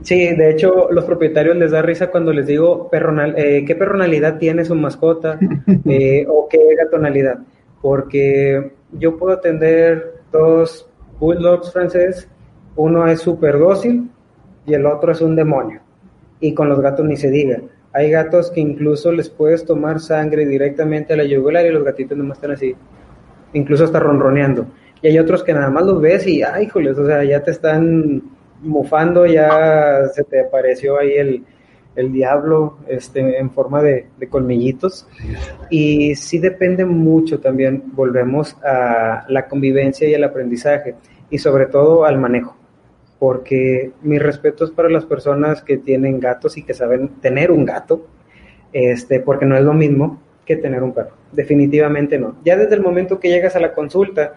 Sí, 0.02 0.36
de 0.36 0.52
hecho, 0.52 0.92
los 0.92 1.06
propietarios 1.06 1.56
les 1.56 1.72
da 1.72 1.82
risa 1.82 2.12
cuando 2.12 2.32
les 2.32 2.46
digo 2.46 2.90
perronal, 2.90 3.34
eh, 3.38 3.64
qué 3.66 3.76
personalidad 3.76 4.38
tiene 4.38 4.64
su 4.64 4.76
mascota 4.76 5.40
eh, 5.86 6.28
o 6.30 6.48
qué 6.48 6.60
gatonalidad, 6.78 7.40
porque 7.82 8.74
yo 8.92 9.18
puedo 9.18 9.34
atender 9.34 10.22
dos 10.32 10.88
bulldogs 11.20 11.72
francés, 11.72 12.28
uno 12.76 13.08
es 13.08 13.22
súper 13.22 13.58
dócil 13.58 14.12
y 14.66 14.74
el 14.74 14.86
otro 14.86 15.12
es 15.12 15.22
un 15.22 15.36
demonio, 15.36 15.80
y 16.40 16.54
con 16.54 16.70
los 16.70 16.82
gatos 16.82 17.06
ni 17.06 17.16
se 17.16 17.32
diga. 17.32 17.62
Hay 17.94 18.12
gatos 18.12 18.52
que 18.52 18.60
incluso 18.60 19.14
les 19.14 19.30
puedes 19.30 19.64
tomar 19.64 20.02
sangre 20.02 20.46
directamente 20.46 21.14
a 21.14 21.18
la 21.18 21.24
yugular 21.24 21.66
y 21.66 21.72
los 21.72 21.86
gatitos 21.86 22.18
nomás 22.18 22.38
están 22.38 22.52
así 22.52 22.76
incluso 23.56 23.86
hasta 23.86 24.00
ronroneando. 24.00 24.68
Y 25.02 25.08
hay 25.08 25.20
otros 25.20 25.44
que 25.44 25.54
nada 25.54 25.70
más 25.70 25.86
los 25.86 26.00
ves 26.00 26.28
y, 26.28 26.44
ay, 26.44 26.66
híjoles, 26.66 26.98
o 26.98 27.06
sea, 27.06 27.24
ya 27.24 27.42
te 27.44 27.52
están 27.52 28.22
mofando, 28.62 29.26
ya 29.26 30.08
se 30.14 30.24
te 30.24 30.42
apareció 30.42 31.00
ahí 31.00 31.14
el, 31.14 31.44
el 31.96 32.12
diablo 32.12 32.78
este, 32.88 33.40
en 33.40 33.52
forma 33.52 33.82
de, 33.82 34.08
de, 34.18 34.28
colmillitos. 34.28 35.08
Y 35.70 36.16
sí 36.16 36.40
depende 36.40 36.86
mucho 36.86 37.40
también, 37.40 37.84
volvemos 37.94 38.56
a 38.64 39.26
la 39.30 39.48
convivencia 39.48 40.08
y 40.08 40.14
el 40.14 40.24
aprendizaje, 40.24 40.96
y 41.30 41.38
sobre 41.38 41.68
todo 41.68 42.06
al 42.06 42.18
manejo. 42.18 42.56
Porque 43.20 43.92
mis 44.02 44.22
respetos 44.22 44.72
para 44.72 44.90
las 44.90 45.06
personas 45.06 45.62
que 45.62 45.78
tienen 45.78 46.20
gatos 46.20 46.58
y 46.58 46.64
que 46.64 46.74
saben 46.74 47.10
tener 47.22 47.52
un 47.52 47.66
gato, 47.66 48.06
este, 48.74 49.22
porque 49.22 49.46
no 49.46 49.56
es 49.56 49.64
lo 49.64 49.74
mismo 49.74 50.20
que 50.46 50.56
tener 50.56 50.84
un 50.84 50.94
perro. 50.94 51.12
Definitivamente 51.32 52.18
no. 52.18 52.36
Ya 52.44 52.56
desde 52.56 52.76
el 52.76 52.82
momento 52.82 53.20
que 53.20 53.30
llegas 53.30 53.56
a 53.56 53.60
la 53.60 53.74
consulta 53.74 54.36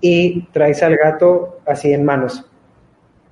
y 0.00 0.42
traes 0.52 0.82
al 0.82 0.96
gato 0.96 1.60
así 1.66 1.92
en 1.92 2.04
manos, 2.04 2.46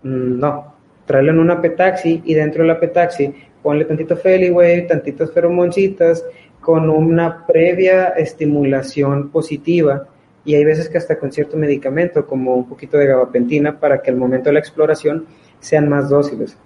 no. 0.02 0.74
Tráelo 1.06 1.32
en 1.32 1.38
una 1.38 1.60
petaxi 1.60 2.22
y 2.24 2.34
dentro 2.34 2.62
de 2.62 2.68
la 2.68 2.78
petaxi 2.80 3.34
ponle 3.62 3.84
tantito 3.84 4.16
Feliway, 4.16 4.86
tantitas 4.86 5.32
feromoncitas, 5.32 6.24
con 6.60 6.90
una 6.90 7.46
previa 7.46 8.08
estimulación 8.08 9.30
positiva 9.30 10.06
y 10.44 10.54
hay 10.54 10.64
veces 10.64 10.88
que 10.88 10.98
hasta 10.98 11.18
con 11.18 11.32
cierto 11.32 11.56
medicamento 11.56 12.26
como 12.26 12.54
un 12.54 12.68
poquito 12.68 12.96
de 12.96 13.06
gabapentina 13.06 13.78
para 13.78 14.00
que 14.00 14.10
al 14.10 14.16
momento 14.16 14.48
de 14.48 14.54
la 14.54 14.60
exploración 14.60 15.26
sean 15.60 15.88
más 15.88 16.08
dóciles. 16.08 16.56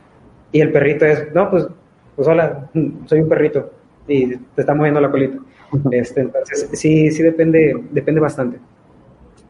Y 0.52 0.60
el 0.60 0.70
perrito 0.70 1.04
es, 1.04 1.32
no, 1.34 1.50
pues, 1.50 1.66
pues 2.14 2.28
hola, 2.28 2.70
soy 3.06 3.20
un 3.20 3.28
perrito, 3.28 3.72
y 4.08 4.36
te 4.36 4.60
está 4.60 4.74
moviendo 4.74 5.00
la 5.00 5.10
colita. 5.10 5.38
Este, 5.90 6.20
entonces, 6.22 6.68
sí, 6.72 7.10
sí 7.10 7.22
depende, 7.22 7.74
depende 7.90 8.20
bastante. 8.20 8.58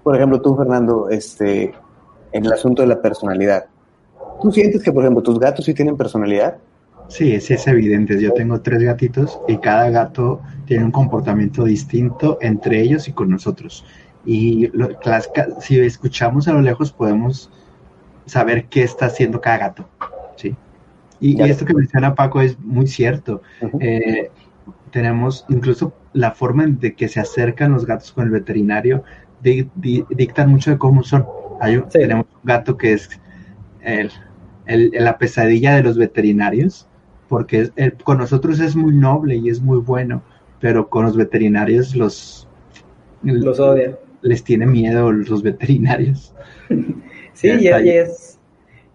Por 0.02 0.16
ejemplo, 0.16 0.40
tú, 0.40 0.56
Fernando, 0.56 1.08
este, 1.10 1.72
en 2.32 2.44
el 2.44 2.52
asunto 2.52 2.82
de 2.82 2.88
la 2.88 3.00
personalidad, 3.00 3.66
¿tú 4.40 4.52
sientes 4.52 4.82
que, 4.82 4.92
por 4.92 5.04
ejemplo, 5.04 5.22
tus 5.22 5.38
gatos 5.38 5.64
sí 5.64 5.74
tienen 5.74 5.96
personalidad? 5.96 6.58
Sí, 7.08 7.40
sí 7.40 7.54
es 7.54 7.66
evidente. 7.66 8.20
Yo 8.20 8.32
tengo 8.32 8.60
tres 8.60 8.82
gatitos 8.82 9.40
y 9.48 9.58
cada 9.58 9.90
gato 9.90 10.40
tiene 10.66 10.84
un 10.84 10.90
comportamiento 10.90 11.64
distinto 11.64 12.38
entre 12.40 12.80
ellos 12.80 13.08
y 13.08 13.12
con 13.12 13.30
nosotros. 13.30 13.84
Y 14.24 14.68
lo, 14.68 14.88
las, 15.04 15.30
si 15.60 15.80
escuchamos 15.80 16.48
a 16.48 16.52
lo 16.52 16.62
lejos 16.62 16.92
podemos 16.92 17.50
saber 18.26 18.66
qué 18.66 18.82
está 18.82 19.06
haciendo 19.06 19.40
cada 19.40 19.58
gato. 19.58 19.88
¿sí? 20.36 20.54
Y, 21.22 21.40
y 21.40 21.48
esto 21.48 21.64
que 21.64 21.72
menciona 21.72 22.14
Paco 22.16 22.40
es 22.40 22.58
muy 22.58 22.88
cierto. 22.88 23.42
Uh 23.60 23.66
-huh. 23.66 23.78
eh, 23.80 24.30
tenemos 24.90 25.46
incluso 25.48 25.94
la 26.12 26.32
forma 26.32 26.66
de 26.66 26.94
que 26.94 27.08
se 27.08 27.20
acercan 27.20 27.72
los 27.72 27.86
gatos 27.86 28.12
con 28.12 28.24
el 28.24 28.30
veterinario, 28.30 29.04
di, 29.40 29.68
di, 29.76 30.04
dictan 30.10 30.50
mucho 30.50 30.72
de 30.72 30.78
cómo 30.78 31.02
son. 31.04 31.24
Hay, 31.60 31.76
sí. 31.76 32.00
Tenemos 32.00 32.26
un 32.26 32.40
gato 32.42 32.76
que 32.76 32.94
es 32.94 33.08
el, 33.82 34.10
el, 34.66 34.90
la 34.92 35.16
pesadilla 35.16 35.76
de 35.76 35.84
los 35.84 35.96
veterinarios, 35.96 36.88
porque 37.28 37.70
el, 37.76 37.94
con 37.94 38.18
nosotros 38.18 38.58
es 38.58 38.74
muy 38.74 38.94
noble 38.94 39.36
y 39.36 39.48
es 39.48 39.62
muy 39.62 39.78
bueno, 39.78 40.22
pero 40.60 40.88
con 40.88 41.04
los 41.04 41.16
veterinarios 41.16 41.94
los, 41.94 42.48
los 43.22 43.60
odian. 43.60 43.96
Les 44.22 44.42
tiene 44.42 44.66
miedo 44.66 45.10
los 45.10 45.42
veterinarios. 45.42 46.34
sí, 47.32 47.48
y, 47.48 47.68
y, 47.68 47.88
es, 47.90 48.31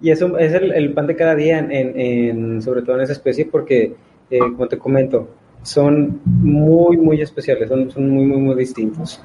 y 0.01 0.11
eso 0.11 0.37
es 0.37 0.53
el, 0.53 0.71
el, 0.73 0.93
pan 0.93 1.07
de 1.07 1.15
cada 1.15 1.35
día, 1.35 1.59
en, 1.59 1.71
en, 1.71 2.61
sobre 2.61 2.81
todo 2.81 2.97
en 2.97 3.03
esa 3.03 3.13
especie, 3.13 3.45
porque, 3.45 3.95
eh, 4.29 4.39
como 4.39 4.67
te 4.67 4.77
comento, 4.77 5.27
son 5.63 6.21
muy, 6.25 6.97
muy 6.97 7.21
especiales, 7.21 7.69
son, 7.69 7.89
son 7.89 8.09
muy, 8.09 8.25
muy, 8.25 8.37
muy 8.37 8.55
distintos. 8.55 9.21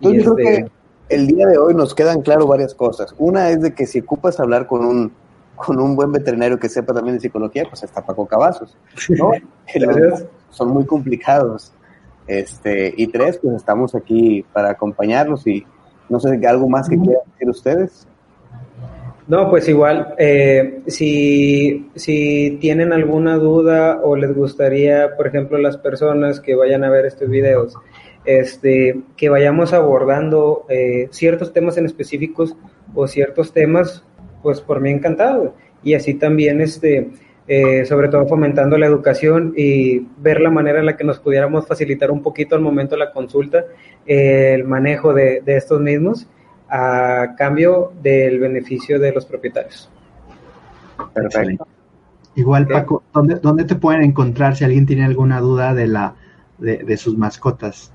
Yo 0.00 0.10
creo 0.10 0.36
que 0.36 0.66
el 1.08 1.26
día 1.26 1.46
de 1.46 1.58
hoy 1.58 1.74
nos 1.74 1.94
quedan 1.94 2.22
claro 2.22 2.46
varias 2.46 2.74
cosas. 2.74 3.14
Una 3.18 3.50
es 3.50 3.60
de 3.60 3.74
que 3.74 3.86
si 3.86 4.00
ocupas 4.00 4.40
hablar 4.40 4.66
con 4.66 4.84
un, 4.84 5.12
con 5.54 5.80
un 5.80 5.94
buen 5.94 6.10
veterinario 6.10 6.58
que 6.58 6.68
sepa 6.68 6.94
también 6.94 7.16
de 7.16 7.20
psicología, 7.20 7.64
pues 7.68 7.82
está 7.82 8.04
Paco 8.04 8.26
Cavazos, 8.26 8.76
¿no? 9.10 9.32
son 10.50 10.68
muy 10.68 10.86
complicados. 10.86 11.72
Este, 12.26 12.94
y 12.96 13.08
tres, 13.08 13.38
pues 13.38 13.56
estamos 13.56 13.94
aquí 13.94 14.44
para 14.52 14.70
acompañarlos 14.70 15.46
y 15.46 15.66
no 16.08 16.20
sé, 16.20 16.40
algo 16.46 16.68
más 16.68 16.88
que 16.88 16.96
quieran 16.96 17.22
decir 17.32 17.50
ustedes. 17.50 18.06
No, 19.32 19.48
pues 19.48 19.66
igual, 19.66 20.14
eh, 20.18 20.82
si, 20.88 21.88
si 21.94 22.58
tienen 22.60 22.92
alguna 22.92 23.38
duda 23.38 23.98
o 24.02 24.14
les 24.14 24.34
gustaría, 24.34 25.16
por 25.16 25.26
ejemplo, 25.26 25.56
las 25.56 25.78
personas 25.78 26.38
que 26.38 26.54
vayan 26.54 26.84
a 26.84 26.90
ver 26.90 27.06
estos 27.06 27.30
videos, 27.30 27.74
este, 28.26 29.00
que 29.16 29.30
vayamos 29.30 29.72
abordando 29.72 30.66
eh, 30.68 31.08
ciertos 31.12 31.54
temas 31.54 31.78
en 31.78 31.86
específicos 31.86 32.54
o 32.94 33.08
ciertos 33.08 33.54
temas, 33.54 34.04
pues 34.42 34.60
por 34.60 34.82
mí 34.82 34.90
encantado. 34.90 35.54
Y 35.82 35.94
así 35.94 36.12
también, 36.12 36.60
este, 36.60 37.12
eh, 37.48 37.86
sobre 37.86 38.08
todo 38.08 38.26
fomentando 38.26 38.76
la 38.76 38.84
educación 38.84 39.54
y 39.56 40.00
ver 40.18 40.42
la 40.42 40.50
manera 40.50 40.80
en 40.80 40.84
la 40.84 40.98
que 40.98 41.04
nos 41.04 41.20
pudiéramos 41.20 41.66
facilitar 41.66 42.10
un 42.10 42.20
poquito 42.20 42.54
al 42.54 42.60
momento 42.60 42.96
de 42.96 42.98
la 42.98 43.12
consulta 43.12 43.64
el 44.04 44.64
manejo 44.64 45.14
de, 45.14 45.40
de 45.40 45.56
estos 45.56 45.80
mismos 45.80 46.28
a 46.74 47.34
cambio 47.36 47.92
del 48.02 48.40
beneficio 48.40 48.98
de 48.98 49.12
los 49.12 49.26
propietarios. 49.26 49.90
Perfecto. 51.12 51.66
Igual, 52.34 52.66
Paco, 52.66 53.02
¿dónde, 53.12 53.34
¿dónde, 53.34 53.64
te 53.64 53.74
pueden 53.74 54.02
encontrar 54.02 54.56
si 54.56 54.64
alguien 54.64 54.86
tiene 54.86 55.04
alguna 55.04 55.38
duda 55.40 55.74
de, 55.74 55.86
la, 55.86 56.14
de, 56.56 56.78
de, 56.78 56.96
sus 56.96 57.18
mascotas? 57.18 57.92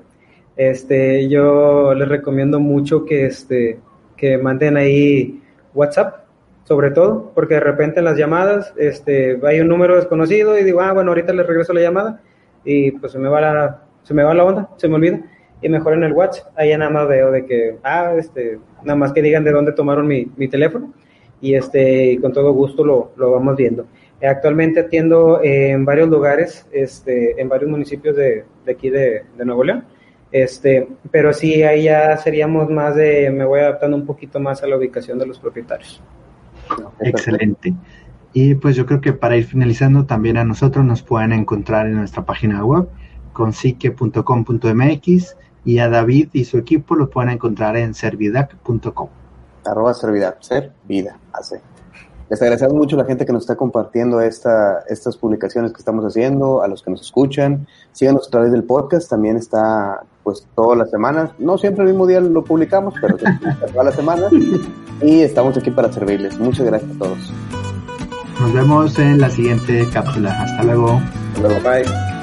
Este, 0.55 1.27
yo 1.27 1.95
les 1.95 2.07
recomiendo 2.07 2.59
mucho 2.59 3.03
que, 3.03 3.25
este, 3.25 3.79
que 4.15 4.37
manden 4.37 4.77
ahí 4.77 5.41
WhatsApp 5.73 6.28
sobre 6.69 6.91
todo, 6.91 7.31
porque 7.33 7.55
de 7.55 7.61
repente 7.61 7.97
en 7.97 8.05
las 8.05 8.15
llamadas 8.15 8.75
este, 8.77 9.39
hay 9.43 9.59
un 9.59 9.67
número 9.67 9.95
desconocido 9.95 10.55
y 10.55 10.63
digo, 10.63 10.81
ah, 10.81 10.93
bueno, 10.93 11.09
ahorita 11.09 11.33
le 11.33 11.41
regreso 11.41 11.73
la 11.73 11.81
llamada 11.81 12.21
y 12.63 12.91
pues 12.91 13.11
se 13.11 13.17
me 13.17 13.27
va 13.27 13.41
la, 13.41 13.83
se 14.03 14.13
me 14.13 14.21
va 14.23 14.35
la 14.35 14.43
onda, 14.43 14.69
se 14.77 14.87
me 14.87 14.93
olvida. 14.93 15.19
Y 15.63 15.67
mejor 15.67 15.93
en 15.95 16.03
el 16.03 16.13
WhatsApp, 16.13 16.53
ahí 16.55 16.69
nada 16.77 16.91
más 16.91 17.07
veo 17.07 17.31
de 17.31 17.43
que, 17.47 17.77
ah, 17.81 18.13
este, 18.15 18.59
nada 18.83 18.95
más 18.95 19.11
que 19.13 19.23
digan 19.23 19.43
de 19.43 19.51
dónde 19.51 19.71
tomaron 19.71 20.05
mi, 20.05 20.27
mi 20.37 20.47
teléfono 20.47 20.93
y 21.41 21.55
este, 21.55 22.19
con 22.21 22.33
todo 22.33 22.53
gusto 22.53 22.85
lo, 22.85 23.13
lo 23.15 23.31
vamos 23.31 23.57
viendo. 23.57 23.87
Actualmente 24.21 24.81
atiendo 24.81 25.39
en 25.41 25.83
varios 25.85 26.07
lugares, 26.07 26.67
este, 26.71 27.41
en 27.41 27.49
varios 27.49 27.71
municipios 27.71 28.15
de, 28.15 28.43
de 28.63 28.71
aquí 28.71 28.91
de, 28.91 29.23
de 29.35 29.45
Nuevo 29.45 29.63
León. 29.63 29.85
Este, 30.31 30.87
pero 31.09 31.33
sí, 31.33 31.63
ahí 31.63 31.85
ya 31.85 32.15
seríamos 32.17 32.69
más 32.69 32.95
de, 32.95 33.31
me 33.31 33.43
voy 33.43 33.61
adaptando 33.61 33.97
un 33.97 34.05
poquito 34.05 34.39
más 34.39 34.61
a 34.61 34.67
la 34.67 34.77
ubicación 34.77 35.17
de 35.17 35.25
los 35.25 35.39
propietarios. 35.39 35.99
Excelente. 36.99 37.73
Y 38.33 38.55
pues 38.55 38.75
yo 38.75 38.85
creo 38.85 39.01
que 39.01 39.13
para 39.13 39.37
ir 39.37 39.45
finalizando, 39.45 40.05
también 40.05 40.37
a 40.37 40.43
nosotros 40.43 40.85
nos 40.85 41.01
pueden 41.01 41.33
encontrar 41.33 41.87
en 41.87 41.95
nuestra 41.95 42.25
página 42.25 42.63
web, 42.63 42.87
consique.com.mx, 43.33 45.35
y 45.65 45.79
a 45.79 45.89
David 45.89 46.29
y 46.33 46.45
su 46.45 46.57
equipo 46.57 46.95
lo 46.95 47.09
pueden 47.09 47.31
encontrar 47.31 47.75
en 47.77 47.93
servidac.com. 47.93 49.09
Arroba 49.65 49.93
servidac, 49.93 50.41
ser, 50.41 50.71
vida, 50.87 51.17
hace. 51.33 51.61
Les 52.29 52.41
agradecemos 52.41 52.75
mucho 52.75 52.95
a 52.95 52.99
la 52.99 53.05
gente 53.05 53.25
que 53.25 53.33
nos 53.33 53.43
está 53.43 53.55
compartiendo 53.55 54.21
esta, 54.21 54.81
estas 54.87 55.17
publicaciones 55.17 55.73
que 55.73 55.79
estamos 55.79 56.05
haciendo, 56.05 56.61
a 56.61 56.67
los 56.67 56.83
que 56.83 56.91
nos 56.91 57.01
escuchan. 57.01 57.67
Síganos 57.91 58.27
a 58.27 58.31
través 58.31 58.51
del 58.51 58.63
podcast, 58.63 59.09
también 59.09 59.35
está 59.35 60.03
pues 60.29 60.47
todas 60.55 60.77
las 60.77 60.91
semanas. 60.91 61.31
No 61.39 61.57
siempre 61.57 61.83
el 61.83 61.91
mismo 61.91 62.05
día 62.05 62.19
lo 62.19 62.43
publicamos, 62.43 62.93
pero 63.01 63.17
todas 63.73 63.85
las 63.85 63.95
semanas. 63.95 64.31
Y 65.01 65.21
estamos 65.21 65.57
aquí 65.57 65.71
para 65.71 65.91
servirles. 65.91 66.39
Muchas 66.39 66.65
gracias 66.65 66.91
a 66.95 66.99
todos. 66.99 67.33
Nos 68.39 68.53
vemos 68.53 68.97
en 68.99 69.19
la 69.19 69.29
siguiente 69.29 69.87
cápsula. 69.91 70.31
Hasta 70.43 70.63
luego. 70.63 71.01
Hasta 71.33 71.41
luego. 71.41 71.61
Bye. 71.61 72.18